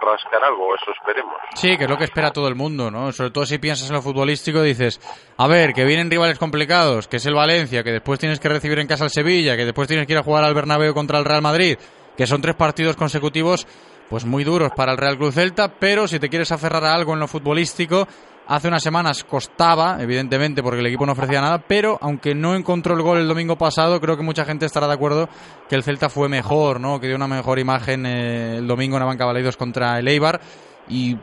rascar 0.00 0.44
algo 0.44 0.74
eso 0.74 0.90
esperemos. 0.92 1.34
Sí, 1.54 1.76
que 1.76 1.84
es 1.84 1.90
lo 1.90 1.96
que 1.96 2.04
espera 2.04 2.30
todo 2.30 2.48
el 2.48 2.54
mundo, 2.54 2.90
¿no? 2.90 3.12
Sobre 3.12 3.30
todo 3.30 3.44
si 3.44 3.58
piensas 3.58 3.88
en 3.88 3.96
lo 3.96 4.02
futbolístico, 4.02 4.62
dices, 4.62 5.00
a 5.36 5.46
ver, 5.48 5.72
que 5.72 5.84
vienen 5.84 6.10
rivales 6.10 6.38
complicados, 6.38 7.08
que 7.08 7.16
es 7.16 7.26
el 7.26 7.34
Valencia, 7.34 7.82
que 7.82 7.92
después 7.92 8.18
tienes 8.18 8.40
que 8.40 8.48
recibir 8.48 8.78
en 8.78 8.86
casa 8.86 9.04
al 9.04 9.10
Sevilla, 9.10 9.56
que 9.56 9.64
después 9.64 9.88
tienes 9.88 10.06
que 10.06 10.14
ir 10.14 10.18
a 10.18 10.22
jugar 10.22 10.44
al 10.44 10.54
Bernabéu 10.54 10.94
contra 10.94 11.18
el 11.18 11.24
Real 11.24 11.42
Madrid, 11.42 11.76
que 12.16 12.26
son 12.26 12.40
tres 12.40 12.54
partidos 12.54 12.96
consecutivos, 12.96 13.66
pues 14.10 14.24
muy 14.26 14.42
duros 14.42 14.72
para 14.76 14.90
el 14.90 14.98
Real 14.98 15.16
Club 15.16 15.32
Celta, 15.32 15.72
pero 15.78 16.08
si 16.08 16.18
te 16.18 16.28
quieres 16.28 16.50
aferrar 16.50 16.84
a 16.84 16.92
algo 16.92 17.14
en 17.14 17.20
lo 17.20 17.28
futbolístico, 17.28 18.08
hace 18.48 18.66
unas 18.66 18.82
semanas 18.82 19.22
costaba, 19.22 19.98
evidentemente, 20.00 20.64
porque 20.64 20.80
el 20.80 20.86
equipo 20.86 21.06
no 21.06 21.12
ofrecía 21.12 21.40
nada, 21.40 21.64
pero 21.66 21.96
aunque 22.00 22.34
no 22.34 22.56
encontró 22.56 22.96
el 22.96 23.02
gol 23.02 23.18
el 23.18 23.28
domingo 23.28 23.56
pasado, 23.56 24.00
creo 24.00 24.16
que 24.16 24.24
mucha 24.24 24.44
gente 24.44 24.66
estará 24.66 24.88
de 24.88 24.94
acuerdo 24.94 25.28
que 25.68 25.76
el 25.76 25.84
Celta 25.84 26.08
fue 26.08 26.28
mejor, 26.28 26.80
¿no? 26.80 26.98
Que 26.98 27.06
dio 27.06 27.14
una 27.14 27.28
mejor 27.28 27.60
imagen 27.60 28.04
eh, 28.04 28.56
el 28.56 28.66
domingo 28.66 28.96
en 28.96 29.06
banca 29.06 29.24
Baleidos 29.24 29.56
contra 29.56 30.00
el 30.00 30.08
Eibar 30.08 30.40
y 30.88 31.16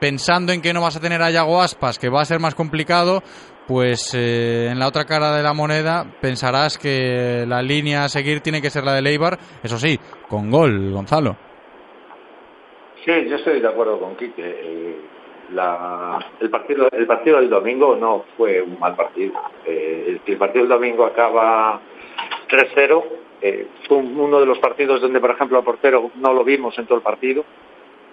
pensando 0.00 0.54
en 0.54 0.62
que 0.62 0.72
no 0.72 0.80
vas 0.80 0.96
a 0.96 1.00
tener 1.00 1.20
a 1.20 1.30
Yago 1.30 1.60
Aspas, 1.60 1.98
que 1.98 2.08
va 2.08 2.22
a 2.22 2.24
ser 2.24 2.40
más 2.40 2.54
complicado, 2.54 3.22
pues 3.66 4.12
eh, 4.14 4.68
en 4.70 4.78
la 4.78 4.88
otra 4.88 5.04
cara 5.04 5.36
de 5.36 5.42
la 5.42 5.52
moneda 5.52 6.06
pensarás 6.22 6.78
que 6.78 7.44
la 7.46 7.60
línea 7.60 8.04
a 8.04 8.08
seguir 8.08 8.40
tiene 8.40 8.62
que 8.62 8.70
ser 8.70 8.84
la 8.84 8.94
de 8.94 9.10
Eibar, 9.10 9.38
eso 9.62 9.78
sí, 9.78 10.00
con 10.30 10.50
gol, 10.50 10.90
Gonzalo. 10.90 11.43
Sí, 13.04 13.28
yo 13.28 13.36
estoy 13.36 13.60
de 13.60 13.68
acuerdo 13.68 13.98
con 14.00 14.16
Quique. 14.16 14.42
Eh, 14.42 14.96
el, 16.40 16.50
partido, 16.50 16.88
el 16.90 17.06
partido 17.06 17.36
del 17.38 17.50
domingo 17.50 17.96
no 17.96 18.24
fue 18.36 18.62
un 18.62 18.78
mal 18.78 18.96
partido. 18.96 19.34
Eh, 19.66 20.18
el, 20.26 20.36
partido 20.38 20.64
del 20.64 20.70
domingo 20.70 21.04
acaba 21.04 21.80
3-0. 22.48 23.04
eh, 23.46 23.66
fue 23.86 23.98
un- 23.98 24.18
uno 24.18 24.40
de 24.40 24.46
los 24.46 24.58
partidos 24.58 25.02
donde, 25.02 25.20
por 25.20 25.30
ejemplo, 25.30 25.58
al 25.58 25.64
portero 25.64 26.10
no 26.14 26.32
lo 26.32 26.44
vimos 26.44 26.78
en 26.78 26.86
todo 26.86 26.96
el 26.96 27.02
partido. 27.04 27.44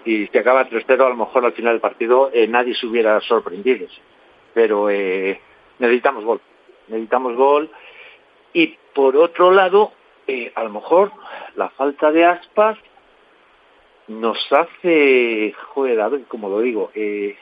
Y 0.03 0.27
si 0.27 0.37
acaba 0.37 0.67
3-0, 0.67 1.05
a 1.05 1.09
lo 1.09 1.15
mejor 1.15 1.45
al 1.45 1.53
final 1.53 1.73
del 1.73 1.79
partido 1.81 2.29
eh, 2.33 2.47
nadie 2.47 2.73
se 2.75 2.85
hubiera 2.85 3.21
sorprendido. 3.21 3.87
Pero 4.53 4.89
eh, 4.89 5.39
necesitamos 5.79 6.25
gol. 6.25 6.41
Necesitamos 6.89 7.35
gol. 7.37 7.69
Y 8.51 8.75
por 8.93 9.15
otro 9.15 9.51
lado, 9.51 9.93
a 10.55 10.63
lo 10.63 10.69
mejor 10.69 11.11
la 11.55 11.69
falta 11.69 12.11
de 12.11 12.25
aspas 12.25 12.77
nos 14.19 14.37
hace, 14.51 15.53
joder, 15.69 16.01
a 16.01 16.09
ver 16.09 16.21
cómo 16.27 16.49
lo 16.49 16.59
digo, 16.59 16.91
eh, 16.93 17.35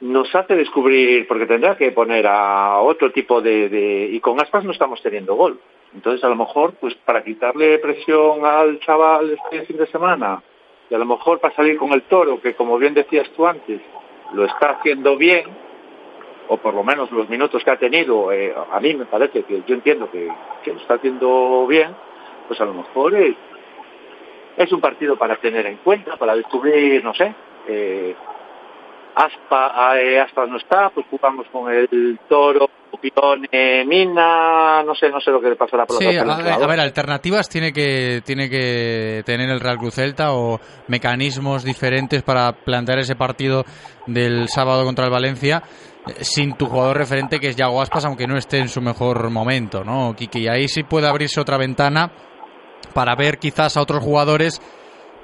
nos 0.00 0.34
hace 0.34 0.54
descubrir, 0.54 1.26
porque 1.26 1.46
tendrá 1.46 1.76
que 1.76 1.92
poner 1.92 2.26
a 2.26 2.80
otro 2.80 3.12
tipo 3.12 3.40
de, 3.40 4.08
y 4.10 4.20
con 4.20 4.40
aspas 4.40 4.64
no 4.64 4.72
estamos 4.72 5.00
teniendo 5.02 5.34
gol. 5.34 5.58
Entonces, 5.94 6.22
a 6.24 6.28
lo 6.28 6.36
mejor, 6.36 6.74
pues 6.74 6.94
para 6.94 7.24
quitarle 7.24 7.78
presión 7.78 8.44
al 8.44 8.78
chaval 8.80 9.30
este 9.30 9.64
fin 9.66 9.78
de 9.78 9.86
semana, 9.86 10.42
y 10.90 10.94
a 10.94 10.98
lo 10.98 11.06
mejor 11.06 11.40
para 11.40 11.54
salir 11.54 11.78
con 11.78 11.92
el 11.92 12.02
toro, 12.02 12.40
que 12.40 12.54
como 12.54 12.78
bien 12.78 12.94
decías 12.94 13.28
tú 13.30 13.46
antes, 13.46 13.80
lo 14.34 14.44
está 14.44 14.70
haciendo 14.70 15.16
bien, 15.16 15.44
o 16.48 16.58
por 16.58 16.74
lo 16.74 16.84
menos 16.84 17.10
los 17.10 17.28
minutos 17.28 17.64
que 17.64 17.70
ha 17.70 17.78
tenido, 17.78 18.30
eh, 18.32 18.54
a 18.70 18.78
mí 18.80 18.94
me 18.94 19.06
parece 19.06 19.42
que 19.44 19.62
yo 19.66 19.74
entiendo 19.74 20.10
que, 20.10 20.30
que 20.62 20.72
lo 20.72 20.80
está 20.80 20.94
haciendo 20.94 21.66
bien, 21.66 21.94
pues 22.46 22.60
a 22.60 22.66
lo 22.66 22.74
mejor 22.74 23.14
es, 23.14 23.34
es 24.56 24.72
un 24.72 24.80
partido 24.80 25.16
para 25.16 25.36
tener 25.36 25.66
en 25.66 25.76
cuenta, 25.78 26.16
para 26.16 26.34
descubrir, 26.34 27.02
no 27.04 27.14
sé, 27.14 27.34
eh, 27.68 28.14
Aspa, 29.14 29.98
eh, 29.98 30.20
Aspas 30.20 30.48
no 30.48 30.58
está, 30.58 30.90
pues 30.90 31.06
jugamos 31.10 31.46
con 31.50 31.72
el 31.72 32.18
Toro, 32.28 32.68
Pione, 33.00 33.84
Mina, 33.84 34.82
no 34.82 34.94
sé, 34.94 35.10
no 35.10 35.20
sé 35.20 35.30
lo 35.30 35.40
que 35.40 35.50
le 35.50 35.56
pasará 35.56 35.86
por 35.86 35.96
Sí, 35.96 36.04
la 36.04 36.34
a 36.34 36.36
clavo. 36.38 36.64
a 36.64 36.66
ver, 36.66 36.80
alternativas 36.80 37.48
tiene 37.48 37.72
que, 37.72 38.22
tiene 38.24 38.48
que 38.48 39.22
tener 39.24 39.48
el 39.50 39.60
Real 39.60 39.78
Cruz 39.78 39.94
Celta 39.94 40.32
o 40.32 40.60
mecanismos 40.88 41.64
diferentes 41.64 42.22
para 42.22 42.52
plantear 42.52 42.98
ese 42.98 43.16
partido 43.16 43.64
del 44.06 44.48
sábado 44.48 44.84
contra 44.84 45.06
el 45.06 45.10
Valencia 45.10 45.62
eh, 46.06 46.24
sin 46.24 46.54
tu 46.56 46.66
jugador 46.66 46.96
referente 46.96 47.38
que 47.38 47.48
es 47.48 47.56
Yago 47.56 47.80
Aspas, 47.80 48.04
aunque 48.04 48.26
no 48.26 48.36
esté 48.36 48.58
en 48.58 48.68
su 48.68 48.80
mejor 48.80 49.30
momento, 49.30 49.84
¿no, 49.84 50.14
Kiki? 50.16 50.40
Y 50.40 50.48
ahí 50.48 50.68
sí 50.68 50.82
puede 50.82 51.08
abrirse 51.08 51.40
otra 51.40 51.58
ventana 51.58 52.10
para 52.96 53.14
ver 53.14 53.36
quizás 53.36 53.76
a 53.76 53.82
otros 53.82 54.02
jugadores 54.02 54.62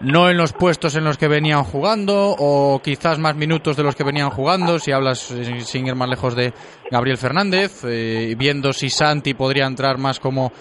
no 0.00 0.28
en 0.28 0.36
los 0.36 0.52
puestos 0.52 0.94
en 0.94 1.04
los 1.04 1.16
que 1.16 1.26
venían 1.26 1.64
jugando 1.64 2.36
o 2.38 2.82
quizás 2.84 3.18
más 3.18 3.34
minutos 3.34 3.78
de 3.78 3.82
los 3.82 3.96
que 3.96 4.04
venían 4.04 4.28
jugando, 4.28 4.78
si 4.78 4.92
hablas 4.92 5.32
sin 5.64 5.86
ir 5.86 5.94
más 5.94 6.10
lejos 6.10 6.36
de 6.36 6.52
Gabriel 6.90 7.16
Fernández, 7.16 7.80
eh, 7.84 8.34
viendo 8.36 8.74
si 8.74 8.90
Santi 8.90 9.32
podría 9.32 9.64
entrar 9.64 9.96
más 9.96 10.20
como 10.20 10.52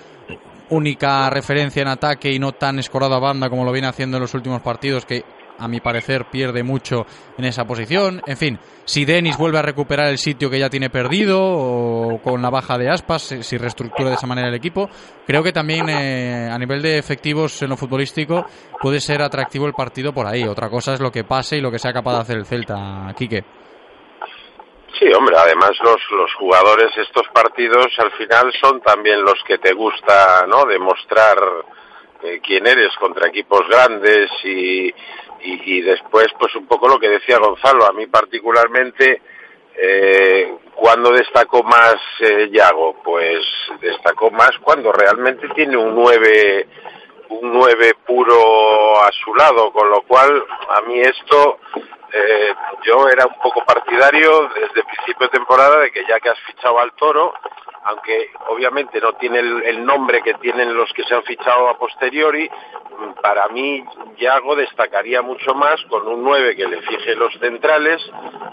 única 0.70 1.30
referencia 1.30 1.82
en 1.82 1.90
ataque 1.90 2.32
y 2.32 2.40
no 2.40 2.54
tan 2.54 2.80
escorado 2.80 3.16
a 3.16 3.20
banda 3.20 3.50
como 3.50 3.66
lo 3.66 3.74
viene 3.74 3.90
haciendo 3.90 4.16
en 4.16 4.22
los 4.22 4.34
últimos 4.34 4.62
partidos, 4.62 5.06
que 5.06 5.26
a 5.58 5.68
mi 5.68 5.80
parecer, 5.80 6.26
pierde 6.32 6.64
mucho 6.64 7.06
en 7.38 7.46
esa 7.46 7.66
posición. 7.66 8.22
En 8.26 8.38
fin, 8.38 8.60
si 8.86 9.06
Denis 9.06 9.38
vuelve 9.38 9.60
a 9.60 9.62
recuperar 9.62 10.08
el 10.08 10.18
sitio 10.18 10.50
que 10.50 10.58
ya 10.60 10.70
tiene 10.70 10.90
perdido 10.90 11.40
o 11.42 12.20
con 12.24 12.42
la 12.42 12.50
baja 12.50 12.78
de 12.78 12.90
Aspas, 12.90 13.22
si- 13.22 13.44
si 13.44 13.58
reestructura 13.58 14.10
de 14.10 14.16
esa 14.16 14.28
manera 14.28 14.48
el 14.48 14.56
equipo, 14.56 14.90
creo 15.28 15.44
que 15.44 15.52
también 15.52 15.88
eh, 15.90 16.50
a 16.52 16.58
nivel 16.58 16.82
de 16.82 16.98
efectivos 16.98 17.62
en 17.62 17.70
lo 17.70 17.78
futbolístico 17.78 18.46
puede 18.82 19.00
ser 19.00 19.22
atractivo 19.22 19.68
el 19.68 19.74
partido 19.74 20.14
por 20.14 20.26
ahí. 20.26 20.44
Otra 20.44 20.70
cosa 20.70 20.94
es 20.94 21.00
lo 21.00 21.12
que 21.12 21.24
pase 21.24 21.58
y 21.58 21.62
lo 21.62 21.70
que 21.72 21.80
sea 21.80 21.94
capaz 21.94 22.14
de 22.16 22.20
hacer 22.22 22.38
el 22.38 22.46
Celta, 22.46 23.14
Quique. 23.16 23.44
Sí, 25.00 25.06
hombre, 25.18 25.36
además 25.38 25.72
los, 25.84 25.98
los 26.12 26.34
jugadores 26.36 26.92
estos 26.98 27.24
partidos 27.34 27.88
al 27.98 28.12
final 28.12 28.52
son 28.62 28.82
también 28.82 29.22
los 29.24 29.36
que 29.48 29.58
te 29.58 29.74
gusta, 29.74 30.46
¿no? 30.48 30.66
Demostrar 30.66 31.38
eh, 32.24 32.40
quién 32.46 32.68
eres 32.68 32.90
contra 33.00 33.30
equipos 33.30 33.62
grandes 33.68 34.30
y, 34.44 34.94
y, 35.44 35.78
y 35.78 35.82
después 35.82 36.28
pues 36.40 36.56
un 36.56 36.68
poco 36.68 36.88
lo 36.88 37.00
que 37.00 37.10
decía 37.10 37.38
Gonzalo, 37.38 37.86
a 37.86 37.94
mí 37.94 38.08
particularmente 38.08 39.22
eh, 39.76 40.54
cuando 40.76 41.12
destacó 41.12 41.64
más 41.64 41.96
eh, 42.20 42.50
Yago, 42.52 43.02
pues 43.04 43.40
destacó 43.80 44.30
más 44.30 44.52
cuando 44.62 44.92
realmente 44.92 45.48
tiene 45.50 45.78
un 45.78 45.96
9 45.96 46.68
un 47.30 47.54
9 47.54 47.96
puro 48.06 49.02
a 49.02 49.10
su 49.12 49.34
lado, 49.34 49.72
con 49.72 49.90
lo 49.90 50.02
cual 50.02 50.44
a 50.70 50.82
mí 50.82 51.00
esto 51.00 51.60
eh, 52.12 52.54
yo 52.84 53.08
era 53.08 53.26
un 53.26 53.42
poco 53.42 53.64
partidario 53.64 54.50
desde 54.50 54.84
principio 54.84 55.28
de 55.28 55.30
temporada 55.30 55.80
de 55.80 55.92
que 55.92 56.04
ya 56.08 56.20
que 56.20 56.30
has 56.30 56.40
fichado 56.42 56.78
al 56.80 56.92
Toro, 56.94 57.34
aunque 57.84 58.30
obviamente 58.48 59.00
no 59.02 59.14
tiene 59.14 59.40
el, 59.40 59.86
nombre 59.86 60.22
que 60.22 60.36
tienen 60.36 60.76
los 60.76 60.92
que 60.94 61.04
se 61.04 61.16
han 61.16 61.24
fichado 61.24 61.68
a 61.68 61.78
posteriori, 61.78 62.48
mm, 62.50 63.22
para 63.22 63.48
mí 63.50 63.84
Yago 64.18 64.56
destacaría 64.56 65.22
mucho 65.22 65.56
más 65.56 65.82
con 65.90 66.08
un 66.08 66.24
9 66.24 66.56
que 66.56 66.68
le 66.68 66.82
fije 66.82 67.16
los 67.16 67.34
centrales 67.40 68.02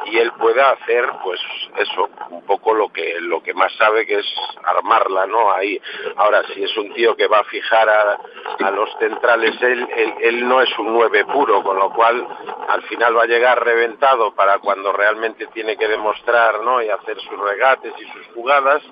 y 0.06 0.16
él 0.16 0.32
pueda 0.32 0.70
hacer 0.70 1.04
pues 1.22 1.40
eso, 1.76 2.08
un 2.30 2.44
poco 2.46 2.72
lo 2.72 2.90
que 2.90 3.20
lo 3.20 3.42
que 3.42 3.52
más 3.52 3.72
sabe 3.76 4.06
que 4.06 4.18
es 4.18 4.26
armarla, 4.64 5.26
¿no? 5.26 5.52
Ahí. 5.52 5.80
Ahora 6.16 6.42
si 6.54 6.62
es 6.62 6.76
un 6.76 6.92
tío 6.94 7.14
que 7.14 7.26
va 7.26 7.40
a 7.40 7.44
fijar 7.44 7.88
a, 7.88 8.18
a 8.66 8.70
los 8.70 8.90
centrales 8.98 9.60
él, 9.60 9.86
él 9.94 10.14
él 10.20 10.48
no 10.48 10.62
es 10.62 10.78
un 10.78 10.92
9 10.92 11.24
puro, 11.26 11.62
con 11.62 11.78
lo 11.78 11.90
cual 11.92 12.26
al 12.68 12.82
final 12.82 13.16
va 13.16 13.24
a 13.24 13.26
llegar 13.26 13.62
reventado 13.62 14.34
para 14.34 14.58
cuando 14.58 14.92
realmente 14.92 15.46
tiene 15.48 15.76
que 15.76 15.88
demostrar, 15.88 16.60
¿no? 16.62 16.78
y 16.82 16.88
hacer 16.88 17.18
sus 17.20 17.38
regates 17.38 17.92
y 17.98 18.04
sus 18.12 18.26
jugadas 18.34 18.82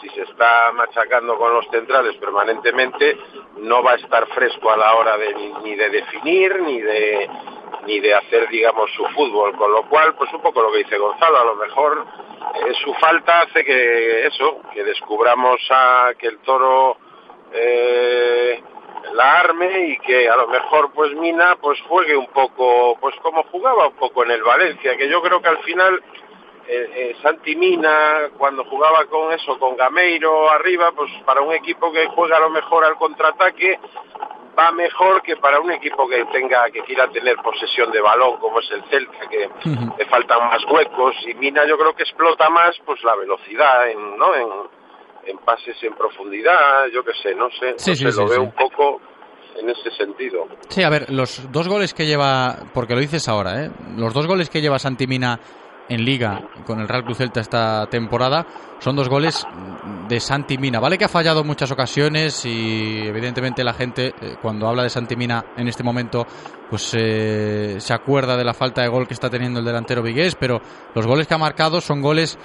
si 0.00 0.08
se 0.10 0.22
está 0.22 0.72
machacando 0.72 1.36
con 1.36 1.52
los 1.54 1.66
centrales 1.68 2.16
permanentemente, 2.16 3.16
no 3.58 3.82
va 3.82 3.92
a 3.92 3.96
estar 3.96 4.26
fresco 4.28 4.70
a 4.70 4.76
la 4.76 4.94
hora 4.94 5.16
de 5.16 5.34
ni, 5.62 5.74
de 5.74 5.90
definir 5.90 6.60
ni 6.60 6.80
de 6.80 7.30
ni 7.86 7.98
de 7.98 8.14
hacer 8.14 8.48
digamos 8.48 8.90
su 8.92 9.04
fútbol, 9.08 9.56
con 9.56 9.72
lo 9.72 9.88
cual 9.88 10.14
pues 10.14 10.32
un 10.32 10.40
poco 10.40 10.62
lo 10.62 10.72
que 10.72 10.78
dice 10.78 10.98
Gonzalo, 10.98 11.38
a 11.38 11.44
lo 11.44 11.56
mejor 11.56 12.04
eh, 12.54 12.72
su 12.84 12.94
falta 12.94 13.42
hace 13.42 13.64
que 13.64 14.26
eso, 14.26 14.60
que 14.72 14.84
descubramos 14.84 15.60
a 15.70 16.12
que 16.18 16.28
el 16.28 16.38
toro 16.38 16.96
eh, 17.52 18.62
la 19.14 19.40
arme 19.40 19.88
y 19.88 19.98
que 19.98 20.28
a 20.28 20.36
lo 20.36 20.48
mejor 20.48 20.92
pues 20.92 21.12
Mina 21.14 21.56
pues 21.60 21.80
juegue 21.82 22.16
un 22.16 22.28
poco 22.28 22.96
pues 23.00 23.14
como 23.16 23.42
jugaba 23.44 23.88
un 23.88 23.96
poco 23.96 24.24
en 24.24 24.30
el 24.30 24.42
Valencia, 24.42 24.96
que 24.96 25.08
yo 25.08 25.20
creo 25.22 25.42
que 25.42 25.48
al 25.48 25.58
final 25.58 26.02
eh, 26.68 26.90
eh, 26.94 27.16
Santi 27.22 27.56
Mina 27.56 28.30
cuando 28.38 28.64
jugaba 28.64 29.04
con 29.06 29.32
eso, 29.32 29.58
con 29.58 29.76
Gameiro 29.76 30.50
arriba, 30.50 30.92
pues 30.94 31.10
para 31.24 31.40
un 31.40 31.52
equipo 31.52 31.92
que 31.92 32.06
juega 32.14 32.36
a 32.36 32.40
lo 32.40 32.50
mejor 32.50 32.84
al 32.84 32.96
contraataque 32.96 33.78
va 34.58 34.70
mejor 34.70 35.22
que 35.22 35.36
para 35.36 35.60
un 35.60 35.72
equipo 35.72 36.06
que 36.08 36.24
tenga 36.26 36.70
que 36.70 36.82
quiera 36.82 37.08
tener 37.08 37.36
posesión 37.36 37.90
de 37.90 38.00
balón 38.00 38.38
como 38.38 38.60
es 38.60 38.70
el 38.70 38.82
Celta 38.84 39.28
que 39.28 39.48
le 39.98 40.06
faltan 40.06 40.46
más 40.48 40.62
huecos. 40.70 41.14
Y 41.26 41.34
Mina 41.34 41.66
yo 41.66 41.76
creo 41.78 41.94
que 41.94 42.02
explota 42.02 42.48
más 42.50 42.76
pues 42.84 43.02
la 43.02 43.16
velocidad 43.16 43.88
en 43.90 44.16
no 44.18 44.34
en, 44.34 44.48
en 45.26 45.38
pases 45.38 45.82
en 45.82 45.94
profundidad 45.94 46.86
yo 46.92 47.02
qué 47.02 47.12
sé 47.22 47.34
no 47.34 47.50
sé, 47.50 47.74
Sí, 47.78 47.90
no 47.90 47.96
sí, 47.96 48.04
sé, 48.04 48.12
sí, 48.12 48.20
lo 48.20 48.28
veo 48.28 48.42
un 48.42 48.52
poco 48.52 49.00
en 49.56 49.68
ese 49.68 49.90
sentido. 49.90 50.48
Sí, 50.68 50.82
a 50.82 50.88
ver, 50.88 51.10
los 51.10 51.50
dos 51.52 51.68
goles 51.68 51.92
que 51.92 52.06
lleva, 52.06 52.56
porque 52.72 52.94
lo 52.94 53.00
dices 53.00 53.28
ahora, 53.28 53.64
¿eh? 53.64 53.70
los 53.96 54.14
dos 54.14 54.26
goles 54.26 54.48
que 54.48 54.62
lleva 54.62 54.78
Santi 54.78 55.06
Mina 55.06 55.38
en 55.92 56.04
Liga 56.04 56.40
con 56.66 56.80
el 56.80 56.88
Real 56.88 57.04
Cruz 57.04 57.18
Celta 57.18 57.40
esta 57.40 57.86
temporada 57.86 58.46
son 58.78 58.96
dos 58.96 59.08
goles 59.08 59.46
de 60.08 60.18
Santi 60.18 60.58
Mina. 60.58 60.80
Vale 60.80 60.98
que 60.98 61.04
ha 61.04 61.08
fallado 61.08 61.40
en 61.40 61.46
muchas 61.46 61.70
ocasiones 61.70 62.44
y 62.44 62.98
evidentemente 63.06 63.62
la 63.62 63.74
gente 63.74 64.14
eh, 64.20 64.36
cuando 64.40 64.68
habla 64.68 64.82
de 64.82 64.90
Santi 64.90 65.16
Mina 65.16 65.44
en 65.56 65.68
este 65.68 65.82
momento 65.82 66.26
pues 66.68 66.94
eh, 66.98 67.76
se 67.78 67.94
acuerda 67.94 68.36
de 68.36 68.44
la 68.44 68.54
falta 68.54 68.82
de 68.82 68.88
gol 68.88 69.06
que 69.06 69.14
está 69.14 69.30
teniendo 69.30 69.60
el 69.60 69.66
delantero 69.66 70.02
Vigués, 70.02 70.34
pero 70.34 70.60
los 70.94 71.06
goles 71.06 71.26
que 71.26 71.34
ha 71.34 71.38
marcado 71.38 71.80
son 71.80 72.00
goles 72.00 72.38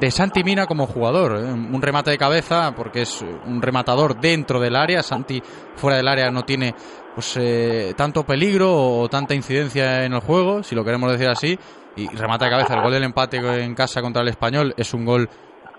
de 0.00 0.10
Santi 0.10 0.44
Mina 0.44 0.66
como 0.66 0.86
jugador. 0.86 1.38
¿eh? 1.38 1.52
Un 1.52 1.82
remate 1.82 2.10
de 2.10 2.18
cabeza, 2.18 2.72
porque 2.74 3.02
es 3.02 3.22
un 3.22 3.60
rematador 3.60 4.20
dentro 4.20 4.60
del 4.60 4.76
área. 4.76 5.02
Santi 5.02 5.42
fuera 5.76 5.96
del 5.96 6.08
área 6.08 6.30
no 6.30 6.44
tiene 6.44 6.74
pues 7.18 7.36
eh, 7.36 7.94
tanto 7.96 8.24
peligro 8.24 9.00
o 9.00 9.08
tanta 9.08 9.34
incidencia 9.34 10.04
en 10.04 10.12
el 10.12 10.20
juego, 10.20 10.62
si 10.62 10.76
lo 10.76 10.84
queremos 10.84 11.10
decir 11.10 11.26
así. 11.26 11.58
Y 11.96 12.06
remata 12.10 12.44
de 12.44 12.52
cabeza. 12.52 12.74
El 12.76 12.82
gol 12.82 12.92
del 12.92 13.02
empate 13.02 13.38
en 13.64 13.74
casa 13.74 14.00
contra 14.00 14.22
el 14.22 14.28
español 14.28 14.72
es 14.76 14.94
un 14.94 15.04
gol 15.04 15.28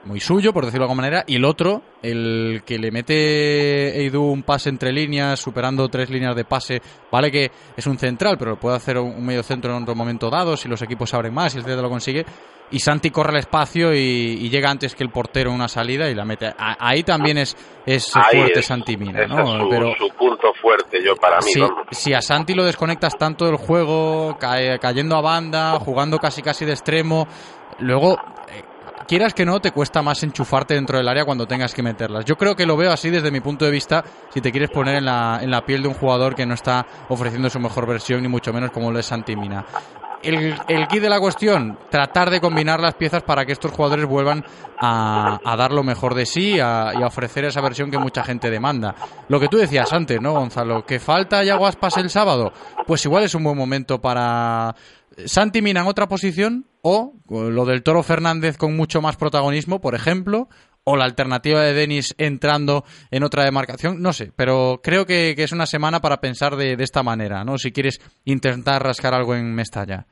muy 0.06 0.20
suyo, 0.20 0.54
por 0.54 0.66
decirlo 0.66 0.86
de 0.86 0.92
alguna 0.92 1.02
manera, 1.08 1.24
y 1.28 1.36
el 1.36 1.46
otro, 1.46 1.82
el 2.02 2.64
que 2.66 2.78
le 2.80 2.90
mete 2.92 4.00
Eidu 4.02 4.24
un 4.24 4.44
pase 4.44 4.70
entre 4.70 4.92
líneas, 4.92 5.40
superando 5.40 5.88
tres 5.90 6.10
líneas 6.10 6.36
de 6.36 6.46
pase, 6.46 6.82
vale 7.12 7.30
que 7.32 7.52
es 7.76 7.86
un 7.88 7.98
central, 7.98 8.38
pero 8.38 8.58
puede 8.58 8.78
hacer 8.78 8.98
un 8.98 9.26
medio 9.26 9.44
centro 9.44 9.76
en 9.76 9.84
otro 9.84 9.96
momento 9.96 10.30
dado, 10.30 10.56
si 10.56 10.68
los 10.70 10.82
equipos 10.82 11.14
abren 11.14 11.34
más, 11.34 11.52
si 11.52 11.58
el 11.60 11.66
Celta 11.66 11.82
lo 11.82 11.90
consigue, 11.90 12.26
y 12.72 12.80
Santi 12.80 13.10
corre 13.10 13.32
al 13.32 13.40
espacio 13.40 13.94
y, 13.94 13.98
y 14.42 14.50
llega 14.50 14.70
antes 14.70 14.94
que 14.96 15.04
el 15.04 15.10
portero 15.10 15.50
en 15.50 15.56
una 15.56 15.68
salida 15.68 16.08
y 16.10 16.14
la 16.14 16.24
mete. 16.24 16.46
A- 16.48 16.78
ahí 16.80 17.02
también 17.04 17.40
es, 17.40 17.58
es 17.86 18.16
Ahí 18.16 18.38
fuerte 18.38 18.60
es- 18.60 18.66
Santi 18.68 18.96
Mina, 18.96 19.26
¿no? 19.26 19.42
es 19.56 19.62
su, 19.64 19.70
pero 19.70 19.94
su 19.98 20.08
punto 20.16 20.54
fuerte 20.62 21.04
yo 21.04 21.16
para 21.16 21.38
mí 21.40 21.52
si, 21.52 21.62
si 21.92 22.14
a 22.14 22.22
Santi 22.22 22.54
lo 22.54 22.64
desconectas 22.64 23.18
tanto 23.18 23.46
del 23.48 23.56
juego, 23.56 24.38
cae- 24.40 24.78
cayendo 24.80 25.16
a 25.18 25.22
banda, 25.22 25.80
jugando 25.80 26.20
casi 26.20 26.42
casi 26.44 26.64
de 26.64 26.74
extremo, 26.74 27.28
luego, 27.80 28.14
eh, 28.54 28.64
quieras 29.10 29.34
que 29.34 29.44
no, 29.44 29.60
te 29.60 29.72
cuesta 29.72 30.04
más 30.04 30.22
enchufarte 30.22 30.76
dentro 30.76 31.00
del 31.00 31.08
área 31.08 31.26
cuando 31.26 31.48
tengas 31.48 31.74
que 31.74 31.82
meterlas. 31.82 32.26
Yo 32.26 32.38
creo 32.38 32.56
que 32.56 32.68
lo 32.68 32.78
veo 32.78 32.92
así 32.92 33.10
desde 33.10 33.32
mi 33.32 33.40
punto 33.40 33.66
de 33.66 33.72
vista, 33.72 34.06
si 34.32 34.40
te 34.40 34.52
quieres 34.52 34.70
poner 34.70 34.98
en 34.98 35.06
la, 35.06 35.40
en 35.42 35.50
la 35.50 35.66
piel 35.66 35.82
de 35.82 35.88
un 35.88 35.96
jugador 35.96 36.36
que 36.36 36.46
no 36.46 36.54
está 36.54 36.86
ofreciendo 37.10 37.50
su 37.50 37.60
mejor 37.60 37.88
versión, 37.88 38.22
ni 38.22 38.28
mucho 38.28 38.54
menos 38.54 38.70
como 38.70 38.92
lo 38.92 39.00
es 39.00 39.08
Santi 39.08 39.36
Mina. 39.36 39.66
El, 40.22 40.54
el 40.68 40.88
kit 40.88 41.02
de 41.02 41.10
la 41.10 41.20
cuestión, 41.20 41.80
tratar 41.90 42.30
de 42.30 42.40
combinar 42.40 42.82
las 42.82 42.94
piezas 42.94 43.24
para 43.24 43.46
que 43.46 43.54
estos 43.54 43.72
jugadores 43.72 44.06
vuelvan 44.06 44.44
a, 44.80 45.40
a 45.44 45.56
dar 45.56 45.72
lo 45.72 45.82
mejor 45.82 46.14
de 46.14 46.28
sí 46.28 46.58
y 46.58 46.60
a 46.60 46.94
ofrecer 47.04 47.46
esa 47.46 47.62
versión 47.62 47.90
que 47.90 47.98
mucha 47.98 48.24
gente 48.24 48.52
demanda. 48.52 48.94
Lo 49.28 49.40
que 49.40 49.48
tú 49.48 49.58
decías 49.58 49.92
antes, 49.92 50.22
¿no, 50.22 50.34
Gonzalo? 50.34 50.86
¿Que 50.86 51.00
falta 51.00 51.44
Yago 51.44 51.66
Aspas 51.66 51.98
el 51.98 52.12
sábado? 52.12 52.52
Pues 52.86 53.04
igual 53.06 53.24
es 53.24 53.34
un 53.34 53.44
buen 53.44 53.58
momento 53.58 54.00
para 54.00 54.76
Santi 55.26 55.62
Mina 55.62 55.82
en 55.82 55.88
otra 55.88 56.08
posición 56.08 56.66
o 56.82 57.14
lo 57.30 57.66
del 57.66 57.84
Toro 57.84 58.04
Fernández 58.04 58.58
con 58.58 58.76
mucho 58.76 59.02
más 59.02 59.18
protagonismo, 59.18 59.82
por 59.82 59.96
ejemplo, 59.96 60.48
o 60.84 60.96
la 60.96 61.06
alternativa 61.06 61.62
de 61.62 61.74
Denis 61.74 62.16
entrando 62.18 62.84
en 63.12 63.24
otra 63.24 63.44
demarcación, 63.44 64.02
no 64.02 64.14
sé, 64.14 64.32
pero 64.36 64.80
creo 64.84 65.06
que, 65.06 65.36
es 65.38 65.52
una 65.52 65.66
semana 65.66 66.00
para 66.00 66.22
pensar 66.22 66.56
de, 66.56 66.74
esta 66.80 67.04
manera, 67.04 67.44
¿no? 67.44 67.58
Si 67.58 67.72
quieres 67.72 68.00
intentar 68.26 68.82
rascar 68.82 69.14
algo 69.14 69.36
en 69.36 69.54
Mestalla. 69.54 70.06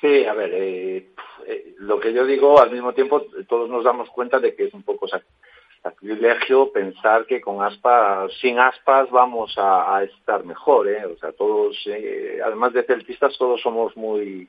Sí, 0.00 0.24
a 0.24 0.34
ver, 0.34 0.50
eh, 0.54 1.10
eh, 1.46 1.74
lo 1.78 1.98
que 2.00 2.12
yo 2.12 2.24
digo, 2.24 2.60
al 2.60 2.70
mismo 2.70 2.92
tiempo, 2.92 3.22
todos 3.48 3.68
nos 3.68 3.84
damos 3.84 4.08
cuenta 4.10 4.38
de 4.38 4.54
que 4.54 4.64
es 4.64 4.74
un 4.74 4.82
poco 4.82 5.06
sacrilegio 5.84 6.72
pensar 6.72 7.26
que 7.26 7.40
con 7.40 7.62
aspas, 7.62 8.32
sin 8.40 8.58
aspas 8.58 9.08
vamos 9.10 9.54
a, 9.58 10.02
estar 10.02 10.44
mejor, 10.44 10.88
¿eh? 10.88 11.04
O 11.06 11.16
sea, 11.18 11.32
todos, 11.32 11.76
eh, 11.86 12.40
además 12.44 12.72
de 12.72 12.82
celtistas, 12.82 13.36
todos 13.38 13.60
somos 13.60 13.96
muy, 13.96 14.48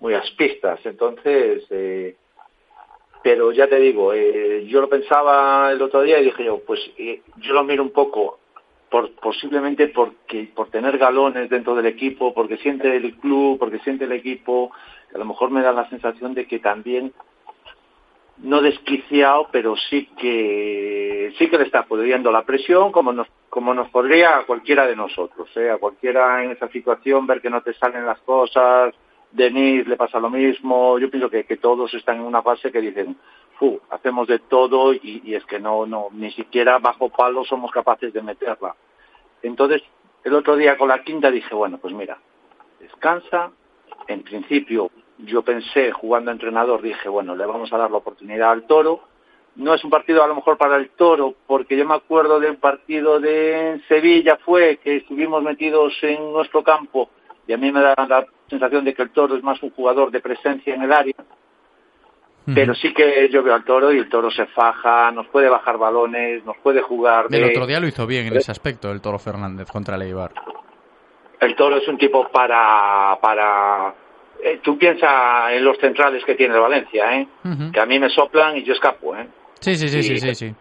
muy 0.00 0.14
aspistas. 0.14 0.80
Entonces, 0.84 1.64
eh, 1.70 2.16
pero 3.22 3.52
ya 3.52 3.68
te 3.68 3.78
digo, 3.78 4.12
eh, 4.12 4.66
yo 4.66 4.80
lo 4.80 4.88
pensaba 4.88 5.70
el 5.70 5.80
otro 5.80 6.02
día 6.02 6.18
y 6.18 6.24
dije 6.24 6.44
yo, 6.44 6.60
pues 6.66 6.80
eh, 6.98 7.22
yo 7.36 7.52
lo 7.52 7.62
miro 7.62 7.82
un 7.82 7.92
poco 7.92 8.40
por, 8.90 9.12
posiblemente 9.16 9.88
porque 9.88 10.50
por 10.54 10.70
tener 10.70 10.98
galones 10.98 11.48
dentro 11.48 11.74
del 11.76 11.86
equipo, 11.86 12.34
porque 12.34 12.56
siente 12.56 12.96
el 12.96 13.14
club, 13.18 13.58
porque 13.58 13.78
siente 13.80 14.06
el 14.06 14.12
equipo, 14.12 14.72
a 15.14 15.18
lo 15.18 15.24
mejor 15.24 15.50
me 15.50 15.62
da 15.62 15.72
la 15.72 15.88
sensación 15.88 16.34
de 16.34 16.46
que 16.46 16.58
también 16.58 17.12
no 18.38 18.60
desquiciado, 18.60 19.48
pero 19.52 19.76
sí 19.76 20.06
que 20.18 21.32
sí 21.38 21.48
que 21.48 21.58
le 21.58 21.64
está 21.64 21.84
pudiendo 21.84 22.32
la 22.32 22.42
presión 22.42 22.90
como 22.90 23.12
nos 23.12 23.28
como 23.50 23.74
nos 23.74 23.88
podría 23.90 24.38
a 24.38 24.46
cualquiera 24.46 24.86
de 24.86 24.96
nosotros, 24.96 25.48
¿eh? 25.56 25.70
a 25.70 25.78
cualquiera 25.78 26.42
en 26.42 26.52
esa 26.52 26.68
situación 26.68 27.26
ver 27.26 27.40
que 27.40 27.50
no 27.50 27.62
te 27.62 27.74
salen 27.74 28.06
las 28.06 28.18
cosas, 28.20 28.94
Denis 29.30 29.86
le 29.86 29.96
pasa 29.96 30.18
lo 30.18 30.30
mismo, 30.30 30.98
yo 30.98 31.10
pienso 31.10 31.30
que, 31.30 31.44
que 31.44 31.56
todos 31.58 31.92
están 31.94 32.16
en 32.16 32.22
una 32.22 32.42
fase 32.42 32.72
que 32.72 32.80
dicen, 32.80 33.16
"Fu, 33.58 33.80
hacemos 33.90 34.26
de 34.28 34.38
todo 34.40 34.92
y, 34.94 35.22
y 35.24 35.34
es 35.34 35.44
que 35.44 35.60
no 35.60 35.86
no 35.86 36.08
ni 36.12 36.32
siquiera 36.32 36.78
bajo 36.78 37.10
palo 37.10 37.44
somos 37.44 37.70
capaces 37.70 38.12
de 38.12 38.22
meterla. 38.22 38.74
Entonces, 39.42 39.82
el 40.24 40.34
otro 40.34 40.56
día 40.56 40.78
con 40.78 40.88
la 40.88 41.02
quinta 41.02 41.30
dije, 41.30 41.54
bueno, 41.54 41.78
pues 41.78 41.92
mira, 41.94 42.18
descansa. 42.80 43.50
En 44.08 44.22
principio, 44.22 44.90
yo 45.24 45.42
pensé, 45.42 45.92
jugando 45.92 46.30
a 46.30 46.34
entrenador, 46.34 46.82
dije, 46.82 47.08
bueno, 47.08 47.34
le 47.34 47.46
vamos 47.46 47.72
a 47.72 47.78
dar 47.78 47.90
la 47.90 47.98
oportunidad 47.98 48.50
al 48.50 48.64
toro. 48.66 49.00
No 49.56 49.74
es 49.74 49.84
un 49.84 49.90
partido 49.90 50.22
a 50.24 50.26
lo 50.26 50.34
mejor 50.34 50.56
para 50.56 50.76
el 50.76 50.90
toro, 50.90 51.34
porque 51.46 51.76
yo 51.76 51.86
me 51.86 51.94
acuerdo 51.94 52.40
del 52.40 52.56
partido 52.56 53.20
de 53.20 53.80
Sevilla, 53.88 54.38
fue 54.44 54.78
que 54.82 54.96
estuvimos 54.96 55.42
metidos 55.42 55.92
en 56.02 56.32
nuestro 56.32 56.62
campo 56.64 57.10
y 57.46 57.52
a 57.52 57.58
mí 57.58 57.70
me 57.70 57.80
da 57.82 57.94
la 58.08 58.24
sensación 58.48 58.84
de 58.84 58.94
que 58.94 59.02
el 59.02 59.10
toro 59.10 59.36
es 59.36 59.42
más 59.42 59.62
un 59.62 59.70
jugador 59.70 60.10
de 60.10 60.20
presencia 60.20 60.74
en 60.74 60.82
el 60.82 60.92
área. 60.92 61.14
Pero 62.54 62.74
sí 62.74 62.92
que 62.92 63.28
yo 63.28 63.40
veo 63.44 63.54
al 63.54 63.64
toro 63.64 63.92
y 63.92 63.98
el 63.98 64.08
toro 64.08 64.28
se 64.30 64.46
faja, 64.46 65.12
nos 65.12 65.28
puede 65.28 65.48
bajar 65.48 65.78
balones, 65.78 66.44
nos 66.44 66.56
puede 66.58 66.82
jugar. 66.82 67.26
El 67.30 67.40
de- 67.42 67.50
otro 67.50 67.66
día 67.68 67.78
lo 67.78 67.86
hizo 67.86 68.04
bien 68.04 68.26
en 68.26 68.36
ese 68.36 68.50
aspecto, 68.50 68.90
el 68.90 69.00
Toro 69.00 69.20
Fernández 69.20 69.70
contra 69.70 69.94
el 69.94 70.02
Eibar. 70.02 70.32
El 71.40 71.54
toro 71.54 71.76
es 71.76 71.86
un 71.86 71.98
tipo 71.98 72.28
para... 72.30 73.16
para 73.22 73.94
eh, 74.42 74.60
tú 74.62 74.76
piensas 74.78 75.52
en 75.52 75.64
los 75.64 75.78
centrales 75.78 76.24
que 76.24 76.34
tiene 76.34 76.54
el 76.54 76.60
Valencia, 76.60 77.16
¿eh? 77.20 77.28
Que 77.72 77.80
a 77.80 77.86
mí 77.86 77.98
me 77.98 78.10
soplan 78.10 78.56
y 78.56 78.64
yo 78.64 78.72
escapo. 78.74 79.16
¿eh? 79.16 79.28
Sí, 79.60 79.76
sí, 79.76 79.88
sí, 79.88 80.02
sí, 80.02 80.12
Y- 80.14 80.18
sí, 80.18 80.34
sí. 80.34 80.54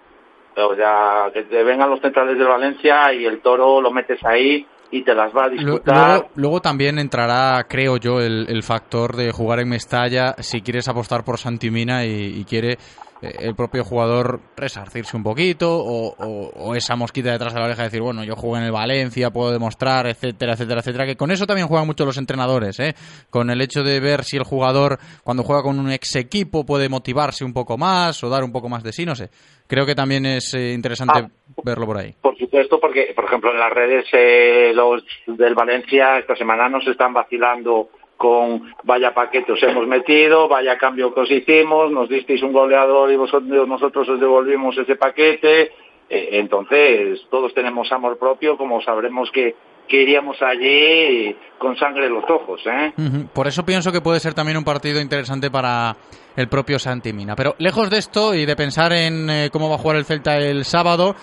O 0.57 0.75
sea, 0.75 1.27
que 1.33 1.43
te 1.43 1.63
vengan 1.63 1.89
los 1.89 2.01
centrales 2.01 2.37
del 2.37 2.47
Valencia 2.47 3.13
y 3.13 3.25
el 3.25 3.39
toro 3.39 3.79
lo 3.81 3.89
metes 3.91 4.19
ahí 4.25 4.67
y 4.91 5.01
te 5.03 5.15
las 5.15 5.33
va 5.35 5.45
a 5.45 5.49
disputar. 5.49 6.07
Luego, 6.09 6.29
luego 6.35 6.59
también 6.61 6.99
entrará, 6.99 7.65
creo 7.69 7.95
yo, 7.95 8.19
el, 8.19 8.45
el 8.49 8.61
factor 8.61 9.15
de 9.15 9.31
jugar 9.31 9.59
en 9.61 9.69
Mestalla 9.69 10.35
si 10.39 10.61
quieres 10.61 10.89
apostar 10.89 11.23
por 11.23 11.37
Santimina 11.37 12.05
y, 12.05 12.39
y 12.39 12.43
quiere 12.43 12.77
el 13.21 13.55
propio 13.55 13.83
jugador 13.83 14.41
resarcirse 14.57 15.15
un 15.15 15.23
poquito 15.23 15.71
o, 15.77 16.15
o- 16.17 16.51
o 16.55 16.75
esa 16.75 16.95
mosquita 16.95 17.31
detrás 17.31 17.53
de 17.53 17.59
la 17.59 17.65
oreja 17.67 17.83
de 17.83 17.87
decir, 17.89 18.01
bueno, 18.01 18.23
yo 18.23 18.35
juego 18.35 18.57
en 18.57 18.63
el 18.63 18.71
Valencia, 18.71 19.29
puedo 19.29 19.51
demostrar, 19.51 20.07
etcétera, 20.07 20.53
etcétera, 20.53 20.79
etcétera, 20.81 21.05
que 21.05 21.15
con 21.15 21.31
eso 21.31 21.45
también 21.45 21.67
juegan 21.67 21.85
mucho 21.87 22.05
los 22.05 22.17
entrenadores, 22.17 22.79
¿eh? 22.79 22.95
con 23.29 23.49
el 23.49 23.61
hecho 23.61 23.83
de 23.83 23.99
ver 23.99 24.23
si 24.23 24.37
el 24.37 24.43
jugador 24.43 24.97
cuando 25.23 25.43
juega 25.43 25.61
con 25.63 25.77
un 25.79 25.91
ex 25.91 26.15
equipo 26.15 26.65
puede 26.65 26.89
motivarse 26.89 27.45
un 27.45 27.53
poco 27.53 27.77
más 27.77 28.23
o 28.23 28.29
dar 28.29 28.43
un 28.43 28.51
poco 28.51 28.69
más 28.69 28.83
de 28.83 28.91
sí, 28.93 29.05
no 29.05 29.15
sé. 29.15 29.29
Creo 29.67 29.85
que 29.85 29.95
también 29.95 30.25
es 30.25 30.53
eh, 30.53 30.73
interesante 30.73 31.19
Ah. 31.19 31.29
verlo 31.63 31.85
por 31.85 31.97
ahí. 31.97 32.15
Por 32.21 32.37
supuesto, 32.37 32.79
porque, 32.79 33.13
por 33.15 33.25
ejemplo, 33.25 33.51
en 33.51 33.59
las 33.59 33.71
redes 33.71 34.05
eh, 34.13 34.71
los 34.73 35.03
del 35.27 35.53
Valencia 35.53 36.17
esta 36.17 36.35
semana 36.35 36.67
nos 36.69 36.85
están 36.87 37.13
vacilando 37.13 37.89
con 38.21 38.71
vaya 38.83 39.15
paquete 39.15 39.53
os 39.53 39.63
hemos 39.63 39.87
metido, 39.87 40.47
vaya 40.47 40.77
cambio 40.77 41.11
que 41.11 41.21
os 41.21 41.31
hicimos, 41.31 41.91
nos 41.91 42.07
disteis 42.07 42.43
un 42.43 42.53
goleador 42.53 43.11
y 43.11 43.15
vosotros, 43.15 43.67
nosotros 43.67 44.07
os 44.07 44.19
devolvimos 44.19 44.77
ese 44.77 44.95
paquete. 44.95 45.71
Eh, 46.07 46.29
entonces, 46.33 47.19
todos 47.31 47.51
tenemos 47.55 47.91
amor 47.91 48.19
propio, 48.19 48.57
como 48.57 48.79
sabremos 48.79 49.31
que, 49.31 49.55
que 49.87 50.03
iríamos 50.03 50.39
allí 50.43 51.35
con 51.57 51.75
sangre 51.77 52.05
en 52.05 52.13
los 52.13 52.29
ojos. 52.29 52.61
¿eh? 52.67 52.93
Por 53.33 53.47
eso 53.47 53.65
pienso 53.65 53.91
que 53.91 54.01
puede 54.01 54.19
ser 54.19 54.35
también 54.35 54.57
un 54.57 54.63
partido 54.63 55.01
interesante 55.01 55.49
para 55.49 55.97
el 56.35 56.47
propio 56.47 56.77
Santi 56.77 57.13
Mina. 57.13 57.35
Pero 57.35 57.55
lejos 57.57 57.89
de 57.89 57.97
esto 57.97 58.35
y 58.35 58.45
de 58.45 58.55
pensar 58.55 58.93
en 58.93 59.31
eh, 59.31 59.49
cómo 59.51 59.67
va 59.67 59.77
a 59.77 59.79
jugar 59.79 59.97
el 59.97 60.05
Celta 60.05 60.37
el 60.37 60.63
sábado, 60.63 61.15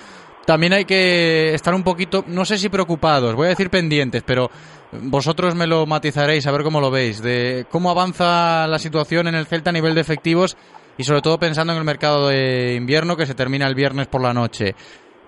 también 0.46 0.72
hay 0.72 0.84
que 0.84 1.54
estar 1.54 1.74
un 1.74 1.84
poquito, 1.84 2.24
no 2.26 2.44
sé 2.44 2.58
si 2.58 2.68
preocupados, 2.68 3.36
voy 3.36 3.46
a 3.46 3.50
decir 3.50 3.70
pendientes, 3.70 4.24
pero 4.26 4.50
vosotros 4.92 5.54
me 5.54 5.66
lo 5.66 5.86
matizaréis 5.86 6.46
a 6.46 6.52
ver 6.52 6.62
cómo 6.62 6.80
lo 6.80 6.90
veis, 6.90 7.22
de 7.22 7.66
cómo 7.70 7.90
avanza 7.90 8.66
la 8.66 8.78
situación 8.78 9.28
en 9.28 9.34
el 9.34 9.46
Celta 9.46 9.70
a 9.70 9.72
nivel 9.72 9.94
de 9.94 10.00
efectivos 10.00 10.56
y 10.96 11.04
sobre 11.04 11.20
todo 11.20 11.38
pensando 11.38 11.72
en 11.72 11.78
el 11.78 11.84
mercado 11.84 12.28
de 12.28 12.74
invierno 12.74 13.16
que 13.16 13.26
se 13.26 13.34
termina 13.34 13.66
el 13.66 13.74
viernes 13.74 14.06
por 14.06 14.22
la 14.22 14.32
noche. 14.32 14.74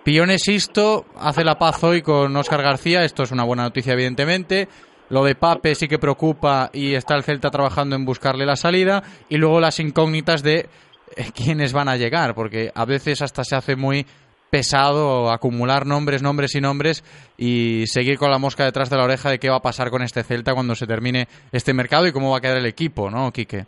Pione 0.02 0.38
Sisto 0.38 1.04
hace 1.18 1.44
la 1.44 1.58
paz 1.58 1.84
hoy 1.84 2.00
con 2.00 2.34
Óscar 2.34 2.62
García, 2.62 3.04
esto 3.04 3.22
es 3.22 3.32
una 3.32 3.44
buena 3.44 3.64
noticia 3.64 3.92
evidentemente. 3.92 4.68
Lo 5.10 5.24
de 5.24 5.34
Pape 5.34 5.74
sí 5.74 5.88
que 5.88 5.98
preocupa 5.98 6.70
y 6.72 6.94
está 6.94 7.16
el 7.16 7.24
Celta 7.24 7.50
trabajando 7.50 7.96
en 7.96 8.04
buscarle 8.04 8.46
la 8.46 8.56
salida. 8.56 9.02
Y 9.28 9.36
luego 9.36 9.60
las 9.60 9.80
incógnitas 9.80 10.42
de 10.42 10.68
eh, 11.16 11.30
quiénes 11.34 11.72
van 11.72 11.88
a 11.88 11.96
llegar, 11.96 12.34
porque 12.34 12.70
a 12.72 12.84
veces 12.84 13.20
hasta 13.20 13.42
se 13.42 13.56
hace 13.56 13.74
muy 13.74 14.06
pesado 14.50 15.30
acumular 15.30 15.86
nombres, 15.86 16.22
nombres 16.22 16.54
y 16.54 16.60
nombres 16.60 17.04
y 17.38 17.84
seguir 17.86 18.18
con 18.18 18.30
la 18.30 18.38
mosca 18.38 18.64
detrás 18.64 18.90
de 18.90 18.96
la 18.96 19.04
oreja 19.04 19.30
de 19.30 19.38
qué 19.38 19.48
va 19.48 19.56
a 19.56 19.62
pasar 19.62 19.90
con 19.90 20.02
este 20.02 20.22
Celta 20.22 20.54
cuando 20.54 20.74
se 20.74 20.86
termine 20.86 21.28
este 21.52 21.72
mercado 21.72 22.06
y 22.06 22.12
cómo 22.12 22.32
va 22.32 22.38
a 22.38 22.40
quedar 22.40 22.58
el 22.58 22.66
equipo, 22.66 23.10
¿no, 23.10 23.32
Quique? 23.32 23.64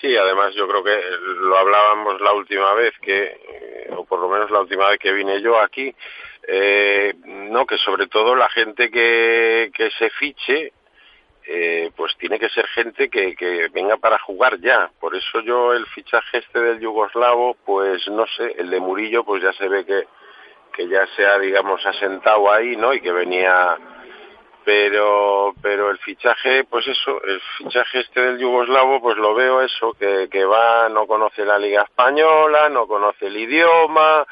Sí, 0.00 0.16
además 0.16 0.54
yo 0.54 0.66
creo 0.66 0.82
que 0.82 0.98
lo 1.40 1.58
hablábamos 1.58 2.20
la 2.20 2.32
última 2.32 2.72
vez 2.74 2.94
que, 3.02 3.22
eh, 3.22 3.90
o 3.94 4.04
por 4.04 4.20
lo 4.20 4.28
menos 4.28 4.50
la 4.50 4.60
última 4.60 4.88
vez 4.88 4.98
que 4.98 5.12
vine 5.12 5.42
yo 5.42 5.60
aquí, 5.60 5.94
eh, 6.48 7.14
no 7.24 7.66
que 7.66 7.76
sobre 7.78 8.06
todo 8.06 8.34
la 8.34 8.48
gente 8.48 8.90
que, 8.90 9.70
que 9.74 9.90
se 9.98 10.08
fiche, 10.10 10.72
eh, 11.52 11.90
pues 11.96 12.16
tiene 12.16 12.38
que 12.38 12.48
ser 12.48 12.64
gente 12.68 13.10
que, 13.10 13.34
que 13.34 13.68
venga 13.72 13.96
para 13.96 14.20
jugar 14.20 14.60
ya. 14.60 14.88
Por 15.00 15.16
eso 15.16 15.40
yo 15.40 15.72
el 15.72 15.84
fichaje 15.86 16.38
este 16.38 16.60
del 16.60 16.78
yugoslavo, 16.78 17.56
pues 17.66 18.06
no 18.06 18.24
sé, 18.36 18.54
el 18.58 18.70
de 18.70 18.78
Murillo, 18.78 19.24
pues 19.24 19.42
ya 19.42 19.52
se 19.54 19.66
ve 19.66 19.84
que, 19.84 20.06
que 20.72 20.86
ya 20.86 21.04
se 21.16 21.26
ha, 21.26 21.40
digamos, 21.40 21.84
asentado 21.84 22.52
ahí, 22.52 22.76
¿no? 22.76 22.94
Y 22.94 23.00
que 23.00 23.10
venía 23.10 23.76
pero 24.64 25.54
pero 25.62 25.90
el 25.90 25.98
fichaje 25.98 26.64
pues 26.64 26.86
eso 26.86 27.20
el 27.24 27.40
fichaje 27.56 28.00
este 28.00 28.20
del 28.20 28.38
yugoslavo 28.38 29.00
pues 29.00 29.16
lo 29.16 29.34
veo 29.34 29.62
eso 29.62 29.94
que, 29.94 30.28
que 30.30 30.44
va 30.44 30.88
no 30.90 31.06
conoce 31.06 31.46
la 31.46 31.58
liga 31.58 31.82
española 31.82 32.68
no 32.68 32.86
conoce 32.86 33.28
el 33.28 33.38
idioma 33.38 34.26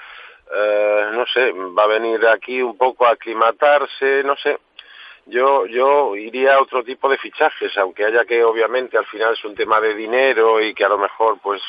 eh, 0.54 1.06
no 1.12 1.24
sé 1.26 1.50
va 1.50 1.84
a 1.84 1.86
venir 1.86 2.26
aquí 2.26 2.60
un 2.60 2.76
poco 2.76 3.06
a 3.06 3.12
aclimatarse 3.12 4.22
no 4.22 4.36
sé 4.36 4.58
yo 5.28 5.66
yo 5.66 6.16
iría 6.16 6.54
a 6.54 6.62
otro 6.62 6.82
tipo 6.82 7.08
de 7.08 7.18
fichajes 7.18 7.76
aunque 7.78 8.04
haya 8.04 8.24
que 8.24 8.42
obviamente 8.42 8.98
al 8.98 9.06
final 9.06 9.34
es 9.34 9.44
un 9.44 9.54
tema 9.54 9.80
de 9.80 9.94
dinero 9.94 10.60
y 10.60 10.74
que 10.74 10.84
a 10.84 10.88
lo 10.88 10.98
mejor 10.98 11.38
pues 11.42 11.62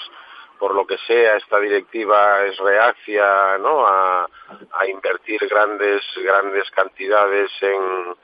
por 0.58 0.74
lo 0.74 0.86
que 0.86 0.98
sea 1.08 1.38
esta 1.38 1.60
directiva 1.60 2.46
es 2.46 2.58
reacia 2.58 3.58
no 3.60 3.86
a, 3.86 4.28
a 4.74 4.88
invertir 4.88 5.40
grandes 5.48 6.04
grandes 6.24 6.70
cantidades 6.72 7.52
en 7.62 8.16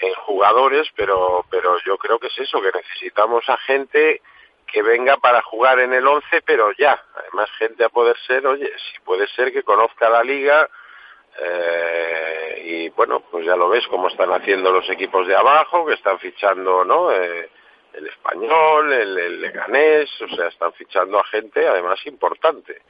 en 0.00 0.14
jugadores, 0.14 0.88
pero 0.94 1.44
pero 1.50 1.78
yo 1.84 1.96
creo 1.98 2.18
que 2.18 2.26
es 2.28 2.38
eso, 2.38 2.60
que 2.60 2.72
necesitamos 2.72 3.48
a 3.48 3.56
gente 3.58 4.20
que 4.66 4.82
venga 4.82 5.16
para 5.16 5.42
jugar 5.42 5.78
en 5.78 5.92
el 5.92 6.06
11, 6.06 6.42
pero 6.44 6.72
ya, 6.72 7.00
además 7.14 7.48
gente 7.58 7.84
a 7.84 7.88
poder 7.88 8.16
ser, 8.26 8.46
oye, 8.46 8.70
si 8.90 9.00
puede 9.00 9.28
ser 9.28 9.52
que 9.52 9.62
conozca 9.62 10.10
la 10.10 10.24
liga 10.24 10.68
eh, 11.42 12.62
y 12.64 12.88
bueno, 12.90 13.20
pues 13.30 13.44
ya 13.46 13.56
lo 13.56 13.68
ves 13.68 13.86
cómo 13.88 14.08
están 14.08 14.30
haciendo 14.32 14.70
los 14.72 14.88
equipos 14.90 15.26
de 15.26 15.36
abajo, 15.36 15.86
que 15.86 15.94
están 15.94 16.18
fichando, 16.18 16.84
¿no? 16.84 17.10
Eh, 17.12 17.48
el 17.94 18.06
español, 18.08 18.92
el, 18.92 19.18
el 19.18 19.40
leganés, 19.40 20.10
o 20.20 20.28
sea, 20.36 20.48
están 20.48 20.72
fichando 20.74 21.18
a 21.18 21.24
gente 21.24 21.66
además 21.66 21.98
importante. 22.06 22.82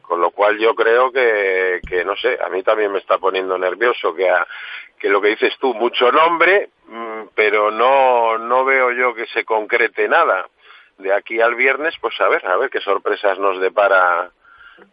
Con 0.00 0.20
lo 0.22 0.30
cual 0.30 0.58
yo 0.58 0.74
creo 0.74 1.12
que, 1.12 1.80
que, 1.86 2.02
no 2.04 2.16
sé, 2.16 2.38
a 2.42 2.48
mí 2.48 2.62
también 2.62 2.90
me 2.90 2.98
está 2.98 3.18
poniendo 3.18 3.58
nervioso 3.58 4.14
que, 4.14 4.30
a- 4.30 4.46
que 4.98 5.10
lo 5.10 5.20
que 5.20 5.28
dices 5.28 5.54
tú, 5.60 5.74
mucho 5.74 6.10
nombre, 6.10 6.70
mm, 6.86 7.22
pero 7.34 7.70
no, 7.70 8.38
no 8.38 8.64
veo 8.64 8.90
yo 8.92 9.14
que 9.14 9.26
se 9.26 9.44
concrete 9.44 10.08
nada. 10.08 10.48
De 10.96 11.12
aquí 11.12 11.40
al 11.42 11.56
viernes, 11.56 11.94
pues 12.00 12.18
a 12.20 12.28
ver, 12.28 12.46
a 12.46 12.56
ver 12.56 12.70
qué 12.70 12.80
sorpresas 12.80 13.38
nos 13.38 13.60
depara 13.60 14.30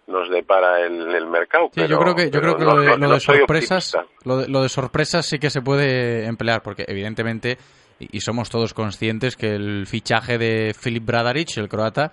nos 0.08 0.30
depara 0.30 0.82
el, 0.86 1.14
el 1.16 1.26
mercado. 1.28 1.66
Sí, 1.66 1.72
pero- 1.76 1.88
yo 1.88 2.00
creo 2.00 2.16
que, 2.16 2.30
yo 2.32 2.42
creo 2.42 2.58
que 2.58 2.66
no- 2.66 2.76
lo 2.76 2.82
de, 2.82 2.88
no- 2.90 2.98
lo 2.98 3.08
no 3.08 3.14
de 3.16 3.20
soy 3.20 3.38
sorpresas, 3.40 3.98
lo 4.24 4.38
de, 4.38 4.48
lo 4.48 4.62
de 4.62 4.70
sorpresas 4.70 5.26
sí 5.26 5.40
que 5.40 5.50
se 5.50 5.62
puede 5.62 6.26
emplear, 6.26 6.62
porque 6.62 6.86
evidentemente, 6.88 7.58
y, 8.00 8.18
y 8.18 8.22
somos 8.22 8.50
todos 8.50 8.74
conscientes 8.74 9.36
que 9.36 9.56
el 9.56 9.86
fichaje 9.88 10.38
de 10.38 10.74
Filip 10.78 11.06
Bradaric, 11.06 11.58
el 11.58 11.70
croata, 11.70 12.12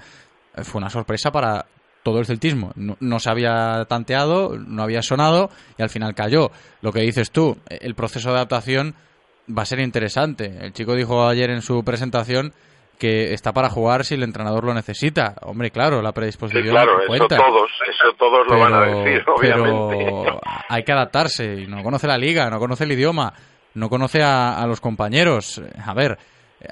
eh, 0.56 0.64
fue 0.64 0.78
una 0.80 0.90
sorpresa 0.90 1.30
para 1.30 1.66
todo 2.02 2.20
el 2.20 2.26
celtismo. 2.26 2.72
No, 2.76 2.96
no 3.00 3.18
se 3.18 3.28
había 3.30 3.84
tanteado, 3.88 4.56
no 4.56 4.82
había 4.82 5.02
sonado 5.02 5.50
y 5.76 5.82
al 5.82 5.90
final 5.90 6.14
cayó. 6.14 6.50
Lo 6.80 6.92
que 6.92 7.00
dices 7.00 7.30
tú, 7.30 7.58
el 7.68 7.94
proceso 7.94 8.30
de 8.30 8.36
adaptación 8.36 8.94
va 9.50 9.62
a 9.62 9.66
ser 9.66 9.80
interesante. 9.80 10.56
El 10.60 10.72
chico 10.72 10.94
dijo 10.94 11.26
ayer 11.26 11.50
en 11.50 11.60
su 11.60 11.82
presentación 11.84 12.52
que 12.98 13.32
está 13.32 13.52
para 13.52 13.70
jugar 13.70 14.04
si 14.04 14.14
el 14.14 14.22
entrenador 14.22 14.64
lo 14.64 14.74
necesita. 14.74 15.34
Hombre, 15.42 15.70
claro, 15.70 16.02
la 16.02 16.10
Sí, 16.10 16.14
predisposición 16.16 16.68
claro, 16.68 16.98
eso 16.98 17.06
cuenta 17.06 17.36
todos, 17.36 17.70
eso 17.88 18.12
todos 18.18 18.46
lo 18.48 18.58
van 18.58 18.74
a 18.74 18.80
decir, 18.86 19.24
obviamente. 19.28 20.04
pero 20.24 20.40
hay 20.68 20.82
que 20.82 20.92
adaptarse. 20.92 21.54
y 21.62 21.66
No 21.66 21.82
conoce 21.82 22.06
la 22.06 22.18
liga, 22.18 22.50
no 22.50 22.58
conoce 22.58 22.84
el 22.84 22.92
idioma, 22.92 23.32
no 23.74 23.88
conoce 23.88 24.22
a, 24.22 24.58
a 24.58 24.66
los 24.66 24.80
compañeros. 24.80 25.62
A 25.84 25.94
ver, 25.94 26.18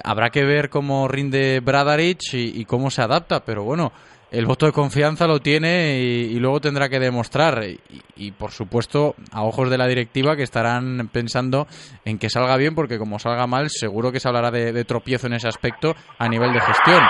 habrá 0.03 0.29
que 0.29 0.43
ver 0.43 0.69
cómo 0.69 1.07
rinde 1.07 1.61
Bradaric 1.61 2.19
y, 2.33 2.59
y 2.61 2.65
cómo 2.65 2.89
se 2.91 3.01
adapta, 3.01 3.39
pero 3.45 3.63
bueno, 3.63 3.91
el 4.31 4.45
voto 4.45 4.65
de 4.65 4.71
confianza 4.71 5.27
lo 5.27 5.39
tiene 5.39 5.99
y, 5.99 6.39
luego 6.39 6.59
tendrá 6.59 6.89
que 6.89 6.99
demostrar. 6.99 7.63
Y, 7.63 7.79
y, 8.15 8.31
por 8.31 8.51
supuesto, 8.51 9.15
a 9.31 9.43
ojos 9.43 9.69
de 9.69 9.77
la 9.77 9.87
directiva 9.87 10.35
que 10.35 10.43
estarán 10.43 11.09
pensando 11.11 11.67
en 12.03 12.19
que 12.19 12.29
salga 12.29 12.57
bien, 12.57 12.75
porque 12.75 12.97
como 12.97 13.19
salga 13.19 13.47
mal, 13.47 13.69
seguro 13.69 14.11
que 14.11 14.19
se 14.19 14.27
hablará 14.27 14.51
de, 14.51 14.73
de 14.73 14.85
tropiezo 14.85 15.27
en 15.27 15.33
ese 15.33 15.47
aspecto 15.47 15.95
a 16.17 16.27
nivel 16.27 16.53
de 16.53 16.59
gestión. 16.59 17.03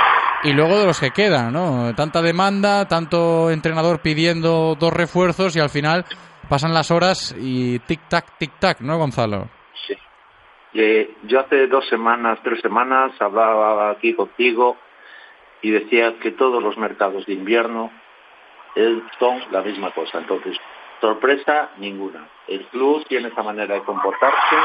Y 0.44 0.54
luego 0.54 0.80
de 0.80 0.86
los 0.86 1.00
que 1.00 1.12
quedan, 1.12 1.52
¿no? 1.52 1.96
Tanta 1.96 2.22
demanda, 2.22 2.88
tanto 2.88 3.50
entrenador 3.50 4.02
pidiendo 4.02 4.76
dos 4.80 4.94
refuerzos 4.94 5.56
y 5.56 5.60
al 5.60 5.70
final 5.70 6.06
pasan 6.48 6.74
las 6.74 6.92
horas 6.92 7.36
y 7.40 7.80
tic-tac, 7.80 8.38
tic-tac, 8.40 8.80
¿no, 8.82 8.98
Gonzalo? 8.98 9.50
Sí. 9.88 9.96
Eh, 10.76 11.16
yo 11.24 11.40
hace 11.40 11.68
dos 11.68 11.88
semanas, 11.90 12.40
tres 12.44 12.62
semanas, 12.62 13.12
hablaba 13.20 13.90
aquí 13.90 14.14
contigo 14.14 14.78
y 15.62 15.72
decía 15.72 16.20
que 16.20 16.32
todos 16.32 16.62
los 16.62 16.78
mercados 16.78 17.26
de 17.26 17.34
invierno 17.34 17.92
eh, 18.76 19.02
son 19.20 19.42
la 19.52 19.62
misma 19.62 19.92
cosa. 19.92 20.20
Entonces, 20.20 20.58
sorpresa 21.02 21.70
ninguna. 21.78 22.28
El 22.48 22.66
club 22.68 23.06
tiene 23.08 23.30
esa 23.30 23.44
manera 23.44 23.74
de 23.76 23.82
comportarse. 23.84 24.56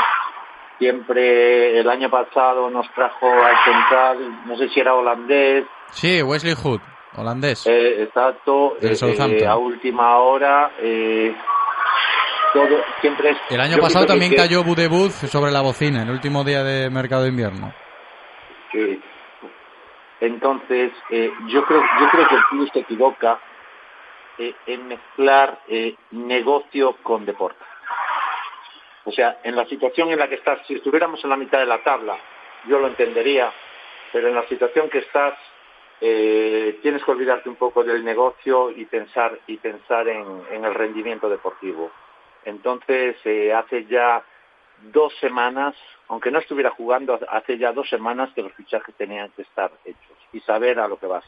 Siempre 0.78 1.78
el 1.78 1.88
año 1.88 2.10
pasado 2.10 2.68
nos 2.70 2.90
trajo 2.94 3.26
al 3.26 3.56
central, 3.64 4.46
no 4.46 4.56
sé 4.56 4.68
si 4.70 4.80
era 4.80 4.94
holandés, 4.94 5.64
Sí, 5.90 6.22
Wesley 6.22 6.54
Hood, 6.54 6.80
holandés. 7.16 7.66
eh, 7.66 8.02
exacto, 8.04 8.76
Del 8.80 8.92
eh, 8.92 9.46
a 9.46 9.56
última 9.56 10.16
hora. 10.18 10.72
eh, 10.80 11.34
todo, 12.52 12.68
siempre 13.00 13.30
es, 13.30 13.36
El 13.50 13.60
año 13.60 13.76
pasado 13.78 14.06
también 14.06 14.30
que- 14.30 14.36
cayó 14.38 14.64
Budebuz 14.64 15.12
sobre 15.30 15.52
la 15.52 15.60
bocina, 15.60 16.02
el 16.02 16.10
último 16.10 16.42
día 16.44 16.62
de 16.64 16.90
mercado 16.90 17.22
de 17.22 17.28
invierno. 17.28 17.72
que- 18.72 18.98
entonces 20.22 20.92
eh, 21.10 21.32
yo 21.48 21.64
creo 21.64 21.82
yo 22.00 22.08
creo 22.10 22.28
que 22.28 22.34
el 22.36 22.44
club 22.44 22.70
se 22.72 22.78
equivoca 22.78 23.40
eh, 24.38 24.54
en 24.66 24.86
mezclar 24.86 25.58
eh, 25.66 25.96
negocio 26.12 26.96
con 27.02 27.26
deporte. 27.26 27.64
O 29.04 29.10
sea 29.10 29.40
en 29.42 29.56
la 29.56 29.66
situación 29.66 30.10
en 30.10 30.20
la 30.20 30.28
que 30.28 30.36
estás 30.36 30.64
si 30.68 30.76
estuviéramos 30.76 31.22
en 31.24 31.30
la 31.30 31.36
mitad 31.36 31.58
de 31.58 31.66
la 31.66 31.82
tabla 31.82 32.16
yo 32.68 32.78
lo 32.78 32.86
entendería 32.86 33.52
pero 34.12 34.28
en 34.28 34.36
la 34.36 34.46
situación 34.46 34.88
que 34.88 34.98
estás 34.98 35.34
tienes 35.98 37.04
que 37.04 37.10
olvidarte 37.12 37.48
un 37.48 37.54
poco 37.54 37.84
del 37.84 38.04
negocio 38.04 38.70
y 38.70 38.86
pensar 38.86 39.38
y 39.46 39.56
pensar 39.58 40.08
en, 40.08 40.64
el 40.64 40.74
rendimiento 40.74 41.28
deportivo. 41.28 41.92
Entonces 42.44 43.16
hace 43.54 43.84
ya 43.84 44.24
dos 44.92 45.14
semanas, 45.20 45.74
aunque 46.08 46.30
no 46.30 46.38
estuviera 46.38 46.70
jugando, 46.70 47.18
hace 47.28 47.58
ya 47.58 47.72
dos 47.72 47.88
semanas 47.88 48.30
que 48.34 48.42
los 48.42 48.52
fichajes 48.52 48.94
tenían 48.96 49.30
que 49.30 49.42
estar 49.42 49.70
hechos 49.84 50.16
y 50.32 50.40
saber 50.40 50.80
a 50.80 50.88
lo 50.88 50.98
que 50.98 51.06
vas. 51.06 51.24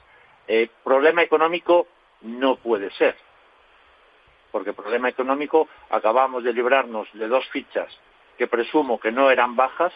Eh, 0.46 0.68
problema 0.82 1.22
económico 1.22 1.86
no 2.22 2.56
puede 2.56 2.90
ser, 2.92 3.16
porque 4.50 4.72
problema 4.72 5.08
económico 5.08 5.68
acabamos 5.90 6.44
de 6.44 6.52
librarnos 6.52 7.08
de 7.14 7.28
dos 7.28 7.46
fichas 7.48 7.88
que 8.36 8.46
presumo 8.46 8.98
que 8.98 9.12
no 9.12 9.30
eran 9.30 9.56
bajas, 9.56 9.92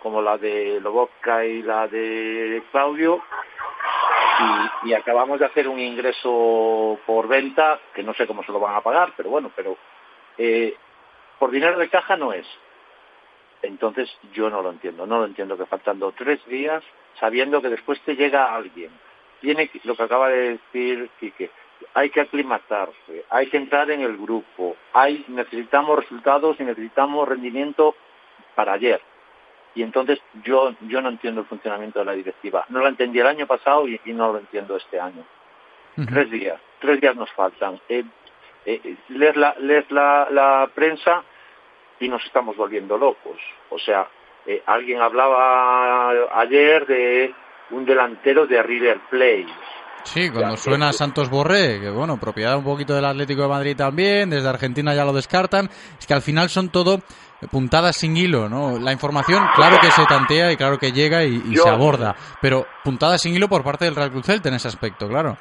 como 0.00 0.22
la 0.22 0.38
de 0.38 0.80
Lobotka 0.80 1.44
y 1.44 1.62
la 1.62 1.86
de 1.88 2.62
Claudio, 2.70 3.22
y, 4.84 4.94
acabamos 4.94 5.38
de 5.38 5.46
hacer 5.46 5.68
un 5.68 5.78
ingreso 5.78 6.98
por 7.06 7.28
venta, 7.28 7.78
que 7.94 8.02
no 8.02 8.14
sé 8.14 8.26
cómo 8.26 8.42
se 8.42 8.52
lo 8.52 8.60
van 8.60 8.74
a 8.74 8.80
pagar, 8.80 9.12
pero 9.16 9.28
bueno, 9.28 9.50
pero 9.54 9.76
eh, 10.38 10.74
por 11.38 11.50
dinero 11.50 11.78
de 11.78 11.90
caja 11.90 12.16
no 12.16 12.32
es. 12.32 12.46
Entonces 13.62 14.10
yo 14.32 14.48
no 14.48 14.62
lo 14.62 14.70
entiendo, 14.70 15.06
no 15.06 15.18
lo 15.18 15.26
entiendo 15.26 15.56
que 15.56 15.66
faltando 15.66 16.12
tres 16.12 16.44
días, 16.46 16.82
sabiendo 17.18 17.60
que 17.60 17.68
después 17.68 18.00
te 18.02 18.16
llega 18.16 18.54
alguien, 18.54 18.90
tiene 19.40 19.70
lo 19.84 19.94
que 19.94 20.02
acaba 20.02 20.28
de 20.28 20.58
decir 20.58 21.10
Quique, 21.18 21.50
hay 21.94 22.10
que 22.10 22.20
aclimatarse, 22.20 23.24
hay 23.30 23.48
que 23.48 23.56
entrar 23.56 23.90
en 23.90 24.00
el 24.00 24.16
grupo, 24.16 24.76
hay 24.92 25.24
necesitamos 25.28 25.98
resultados 25.98 26.56
y 26.60 26.64
necesitamos 26.64 27.28
rendimiento 27.28 27.94
para 28.54 28.72
ayer. 28.74 29.00
Y 29.74 29.82
entonces 29.82 30.20
yo 30.42 30.74
yo 30.80 31.00
no 31.00 31.10
entiendo 31.10 31.42
el 31.42 31.46
funcionamiento 31.46 32.00
de 32.00 32.04
la 32.04 32.12
directiva. 32.12 32.64
No 32.70 32.80
lo 32.80 32.88
entendí 32.88 33.20
el 33.20 33.26
año 33.26 33.46
pasado 33.46 33.86
y, 33.86 34.00
y 34.04 34.12
no 34.12 34.32
lo 34.32 34.38
entiendo 34.38 34.76
este 34.76 34.98
año. 34.98 35.24
Tres 35.94 36.30
días, 36.30 36.60
tres 36.80 37.00
días 37.00 37.14
nos 37.14 37.30
faltan. 37.32 37.80
Eh, 37.88 38.04
eh, 38.64 38.96
lees 39.08 39.36
la, 39.36 39.54
lees 39.58 39.90
la, 39.90 40.28
la 40.30 40.70
prensa 40.74 41.24
y 42.00 42.08
nos 42.08 42.24
estamos 42.24 42.56
volviendo 42.56 42.96
locos. 42.96 43.38
O 43.68 43.78
sea, 43.78 44.08
eh, 44.46 44.62
alguien 44.66 45.00
hablaba 45.00 46.10
ayer 46.40 46.86
de 46.86 47.34
un 47.70 47.84
delantero 47.84 48.46
de 48.46 48.62
River 48.62 49.00
Plate. 49.10 49.46
Sí, 50.04 50.30
cuando 50.30 50.56
suena 50.56 50.92
Santos 50.94 51.28
Borré, 51.28 51.78
que 51.78 51.90
bueno, 51.90 52.18
propiedad 52.18 52.56
un 52.56 52.64
poquito 52.64 52.94
del 52.94 53.04
Atlético 53.04 53.42
de 53.42 53.48
Madrid 53.48 53.76
también, 53.76 54.30
desde 54.30 54.48
Argentina 54.48 54.94
ya 54.94 55.04
lo 55.04 55.12
descartan, 55.12 55.68
es 55.98 56.06
que 56.06 56.14
al 56.14 56.22
final 56.22 56.48
son 56.48 56.70
todo 56.70 57.00
puntadas 57.50 57.96
sin 57.96 58.16
hilo, 58.16 58.48
¿no? 58.48 58.78
La 58.78 58.92
información, 58.92 59.44
claro 59.54 59.76
que 59.78 59.90
se 59.90 60.06
tantea 60.06 60.52
y 60.52 60.56
claro 60.56 60.78
que 60.78 60.92
llega 60.92 61.24
y, 61.24 61.42
y 61.50 61.56
se 61.56 61.68
aborda, 61.68 62.16
pero 62.40 62.66
puntadas 62.82 63.20
sin 63.20 63.34
hilo 63.34 63.48
por 63.48 63.62
parte 63.62 63.84
del 63.84 63.94
Real 63.94 64.10
Cruz 64.10 64.24
Celta 64.24 64.48
en 64.48 64.54
ese 64.54 64.68
aspecto, 64.68 65.06
claro. 65.06 65.36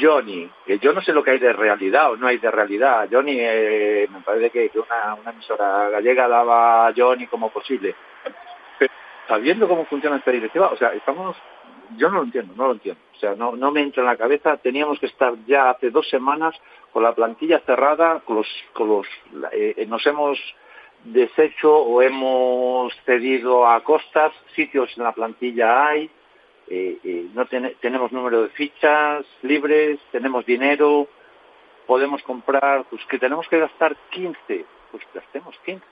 Johnny, 0.00 0.48
que 0.64 0.78
yo 0.78 0.92
no 0.92 1.00
sé 1.00 1.12
lo 1.12 1.24
que 1.24 1.32
hay 1.32 1.38
de 1.38 1.52
realidad 1.52 2.12
o 2.12 2.16
no 2.16 2.26
hay 2.26 2.38
de 2.38 2.50
realidad. 2.50 3.08
Johnny, 3.10 3.36
eh, 3.38 4.08
me 4.10 4.20
parece 4.20 4.50
que, 4.50 4.70
una, 4.78 5.30
emisora 5.30 5.90
gallega 5.90 6.28
daba 6.28 6.92
Johnny 6.96 7.26
como 7.26 7.50
posible. 7.50 7.94
Pero 8.78 8.92
sabiendo 9.26 9.68
cómo 9.68 9.84
funciona 9.86 10.16
esta 10.16 10.30
directiva, 10.30 10.68
o 10.68 10.76
sea, 10.76 10.92
estamos, 10.92 11.36
yo 11.96 12.08
no 12.10 12.18
lo 12.18 12.24
entiendo, 12.24 12.54
no 12.56 12.68
lo 12.68 12.72
entiendo. 12.74 13.00
O 13.16 13.18
sea, 13.18 13.34
no, 13.34 13.56
no 13.56 13.72
me 13.72 13.82
entra 13.82 14.02
en 14.02 14.06
la 14.06 14.16
cabeza. 14.16 14.56
Teníamos 14.58 15.00
que 15.00 15.06
estar 15.06 15.34
ya 15.46 15.70
hace 15.70 15.90
dos 15.90 16.08
semanas 16.08 16.54
con 16.92 17.02
la 17.02 17.14
plantilla 17.14 17.60
cerrada, 17.60 18.20
con 18.20 18.36
los, 18.36 18.48
con 18.72 18.88
los, 18.88 19.06
eh, 19.52 19.84
nos 19.88 20.06
hemos 20.06 20.38
deshecho 21.04 21.74
o 21.74 22.02
hemos 22.02 22.92
cedido 23.04 23.66
a 23.66 23.82
costas, 23.82 24.32
sitios 24.54 24.90
en 24.96 25.04
la 25.04 25.12
plantilla 25.12 25.86
hay, 25.86 26.10
eh, 26.68 26.98
eh, 27.04 27.26
no 27.34 27.46
tiene- 27.46 27.74
tenemos 27.80 28.12
número 28.12 28.42
de 28.42 28.48
fichas 28.50 29.24
libres, 29.42 29.98
tenemos 30.12 30.44
dinero, 30.46 31.08
podemos 31.86 32.22
comprar, 32.22 32.84
pues 32.90 33.04
que 33.06 33.18
tenemos 33.18 33.48
que 33.48 33.58
gastar 33.60 33.96
15, 34.10 34.64
pues 34.90 35.04
gastemos 35.14 35.56
15, 35.64 35.84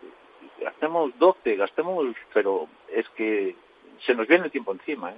gastemos 0.60 1.16
12, 1.18 1.56
gastemos, 1.56 2.06
pero 2.32 2.68
es 2.92 3.08
que 3.10 3.54
se 4.04 4.14
nos 4.14 4.26
viene 4.26 4.46
el 4.46 4.50
tiempo 4.50 4.72
encima, 4.72 5.10
¿eh? 5.12 5.16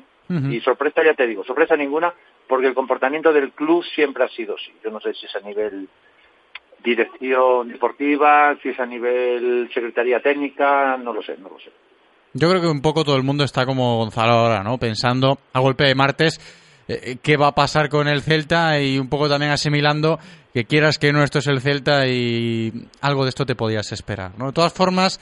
Y 0.52 0.60
sorpresa, 0.60 1.02
ya 1.04 1.14
te 1.14 1.26
digo, 1.26 1.44
sorpresa 1.44 1.76
ninguna, 1.76 2.12
porque 2.48 2.66
el 2.66 2.74
comportamiento 2.74 3.32
del 3.32 3.52
club 3.52 3.82
siempre 3.84 4.24
ha 4.24 4.28
sido 4.28 4.56
así. 4.56 4.72
Yo 4.84 4.90
no 4.90 5.00
sé 5.00 5.14
si 5.14 5.26
es 5.26 5.34
a 5.36 5.40
nivel 5.40 5.88
dirección 6.82 7.68
deportiva, 7.68 8.56
si 8.62 8.68
es 8.70 8.78
a 8.80 8.86
nivel 8.86 9.68
secretaría 9.72 10.20
técnica, 10.20 10.96
no 10.98 11.12
lo 11.12 11.22
sé, 11.22 11.36
no 11.38 11.48
lo 11.48 11.58
sé. 11.58 11.70
Yo 12.38 12.50
creo 12.50 12.60
que 12.60 12.68
un 12.68 12.82
poco 12.82 13.02
todo 13.02 13.16
el 13.16 13.22
mundo 13.22 13.44
está 13.44 13.64
como 13.64 13.96
Gonzalo 13.96 14.32
ahora, 14.32 14.62
¿no? 14.62 14.76
Pensando 14.76 15.38
a 15.54 15.60
golpe 15.60 15.84
de 15.84 15.94
martes 15.94 16.38
eh, 16.86 17.16
qué 17.22 17.38
va 17.38 17.48
a 17.48 17.54
pasar 17.54 17.88
con 17.88 18.08
el 18.08 18.22
Celta 18.22 18.78
y 18.78 18.98
un 18.98 19.08
poco 19.08 19.26
también 19.28 19.52
asimilando 19.52 20.18
que 20.52 20.66
quieras 20.66 20.98
que 20.98 21.12
no 21.12 21.22
esto 21.24 21.38
es 21.38 21.46
el 21.46 21.62
Celta 21.62 22.06
y 22.06 22.88
algo 23.00 23.24
de 23.24 23.30
esto 23.30 23.46
te 23.46 23.54
podías 23.54 23.90
esperar, 23.90 24.32
¿no? 24.38 24.48
De 24.48 24.52
todas 24.52 24.72
formas, 24.72 25.18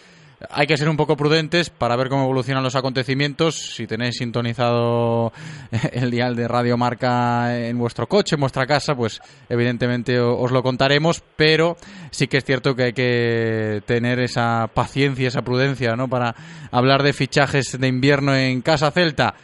hay 0.51 0.67
que 0.67 0.77
ser 0.77 0.89
un 0.89 0.97
poco 0.97 1.17
prudentes 1.17 1.71
para 1.71 1.97
ver 1.97 2.09
cómo 2.09 2.25
evolucionan 2.25 2.63
los 2.63 2.75
acontecimientos. 2.75 3.75
Si 3.75 3.87
tenéis 3.87 4.17
sintonizado 4.17 5.33
el 5.93 6.11
dial 6.11 6.37
de 6.37 6.49
Radio 6.49 6.77
Marca 6.77 7.57
en 7.57 7.79
vuestro 7.79 8.09
coche, 8.09 8.35
en 8.35 8.41
vuestra 8.41 8.67
casa, 8.67 8.95
pues 8.95 9.21
evidentemente 9.49 10.19
os 10.21 10.51
lo 10.51 10.63
contaremos, 10.63 11.23
pero 11.37 11.77
sí 12.11 12.27
que 12.27 12.39
es 12.39 12.45
cierto 12.45 12.75
que 12.75 12.85
hay 12.85 12.93
que 12.93 13.83
tener 13.87 14.19
esa 14.21 14.71
paciencia, 14.73 15.29
esa 15.29 15.43
prudencia, 15.43 15.97
¿no? 15.97 16.09
Para 16.09 16.35
hablar 16.71 17.03
de 17.03 17.13
fichajes 17.13 17.79
de 17.79 17.89
invierno 17.89 18.35
en 18.35 18.63
Casa 18.63 18.91
Celta. 18.91 19.35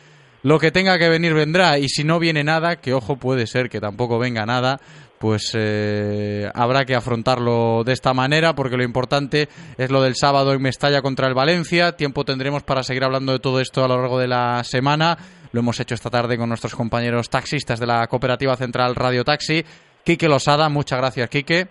Lo 0.42 0.59
que 0.59 0.70
tenga 0.70 0.98
que 0.98 1.11
venir 1.11 1.35
vendrá 1.35 1.79
y 1.79 1.88
si 1.88 2.03
no 2.03 2.18
viene 2.18 2.44
nada, 2.44 2.76
que 2.76 2.94
ojo 2.94 3.16
puede 3.16 3.46
ser 3.46 3.68
que 3.68 3.79
tampoco 3.79 4.18
venga 4.18 4.46
nada, 4.46 4.81
pues 5.20 5.52
eh, 5.54 6.50
habrá 6.54 6.87
que 6.87 6.94
afrontarlo 6.94 7.85
de 7.85 7.92
esta 7.92 8.14
manera 8.14 8.54
porque 8.54 8.78
lo 8.78 8.83
importante 8.83 9.50
es 9.76 9.90
lo 9.90 10.00
del 10.00 10.14
sábado 10.14 10.54
en 10.54 10.62
Mestalla 10.62 11.02
contra 11.02 11.28
el 11.28 11.35
Valencia. 11.35 11.92
Tiempo 11.94 12.24
tendremos 12.24 12.62
para 12.62 12.83
seguir 12.83 13.04
hablando 13.04 13.33
de 13.33 13.38
todo 13.38 13.61
esto 13.61 13.85
a 13.85 13.88
lo 13.88 14.00
largo 14.00 14.18
de 14.18 14.28
la 14.28 14.64
semana. 14.64 15.18
Lo 15.52 15.61
hemos 15.61 15.78
hecho 15.78 15.94
esta 15.94 16.09
tarde 16.09 16.38
con 16.38 16.48
nuestros 16.48 16.74
compañeros 16.74 17.28
taxistas 17.28 17.78
de 17.78 17.87
la 17.87 18.06
Cooperativa 18.06 18.56
Central 18.56 18.94
Radio 18.94 19.22
Taxi. 19.22 19.62
Quique 20.02 20.26
Losada, 20.26 20.70
muchas 20.70 20.98
gracias 20.98 21.28
Quique. 21.28 21.68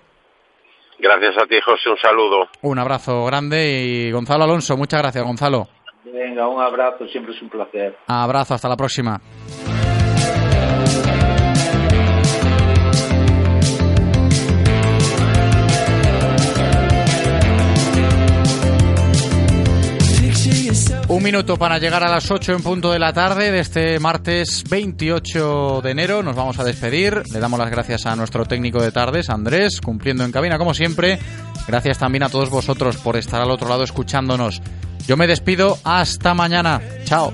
Gracias 0.99 1.35
a 1.41 1.47
ti, 1.47 1.55
José, 1.65 1.89
un 1.89 1.97
saludo. 1.97 2.49
Un 2.61 2.77
abrazo 2.77 3.25
grande 3.25 3.67
y 3.67 4.11
Gonzalo 4.11 4.43
Alonso, 4.43 4.77
muchas 4.77 5.01
gracias 5.01 5.23
Gonzalo. 5.23 5.67
Venga, 6.05 6.47
un 6.47 6.61
abrazo, 6.61 7.07
siempre 7.07 7.33
es 7.35 7.41
un 7.41 7.49
placer. 7.49 7.97
Abrazo, 8.05 8.53
hasta 8.53 8.69
la 8.69 8.77
próxima. 8.77 9.19
Un 21.19 21.25
minuto 21.25 21.57
para 21.57 21.79
llegar 21.79 22.01
a 22.01 22.09
las 22.09 22.31
8 22.31 22.53
en 22.53 22.63
punto 22.63 22.93
de 22.93 22.97
la 22.97 23.11
tarde 23.11 23.51
de 23.51 23.59
este 23.59 23.99
martes 23.99 24.63
28 24.69 25.81
de 25.83 25.91
enero. 25.91 26.23
Nos 26.23 26.33
vamos 26.33 26.57
a 26.59 26.63
despedir. 26.63 27.23
Le 27.33 27.39
damos 27.41 27.59
las 27.59 27.69
gracias 27.69 28.05
a 28.05 28.15
nuestro 28.15 28.45
técnico 28.45 28.81
de 28.81 28.93
tardes, 28.93 29.29
Andrés, 29.29 29.81
cumpliendo 29.81 30.23
en 30.23 30.31
cabina 30.31 30.57
como 30.57 30.73
siempre. 30.73 31.19
Gracias 31.67 31.99
también 31.99 32.23
a 32.23 32.29
todos 32.29 32.49
vosotros 32.49 32.95
por 32.95 33.17
estar 33.17 33.41
al 33.41 33.51
otro 33.51 33.67
lado 33.67 33.83
escuchándonos. 33.83 34.61
Yo 35.07 35.17
me 35.17 35.27
despido. 35.27 35.77
Hasta 35.83 36.33
mañana. 36.33 36.79
Chao. 37.03 37.33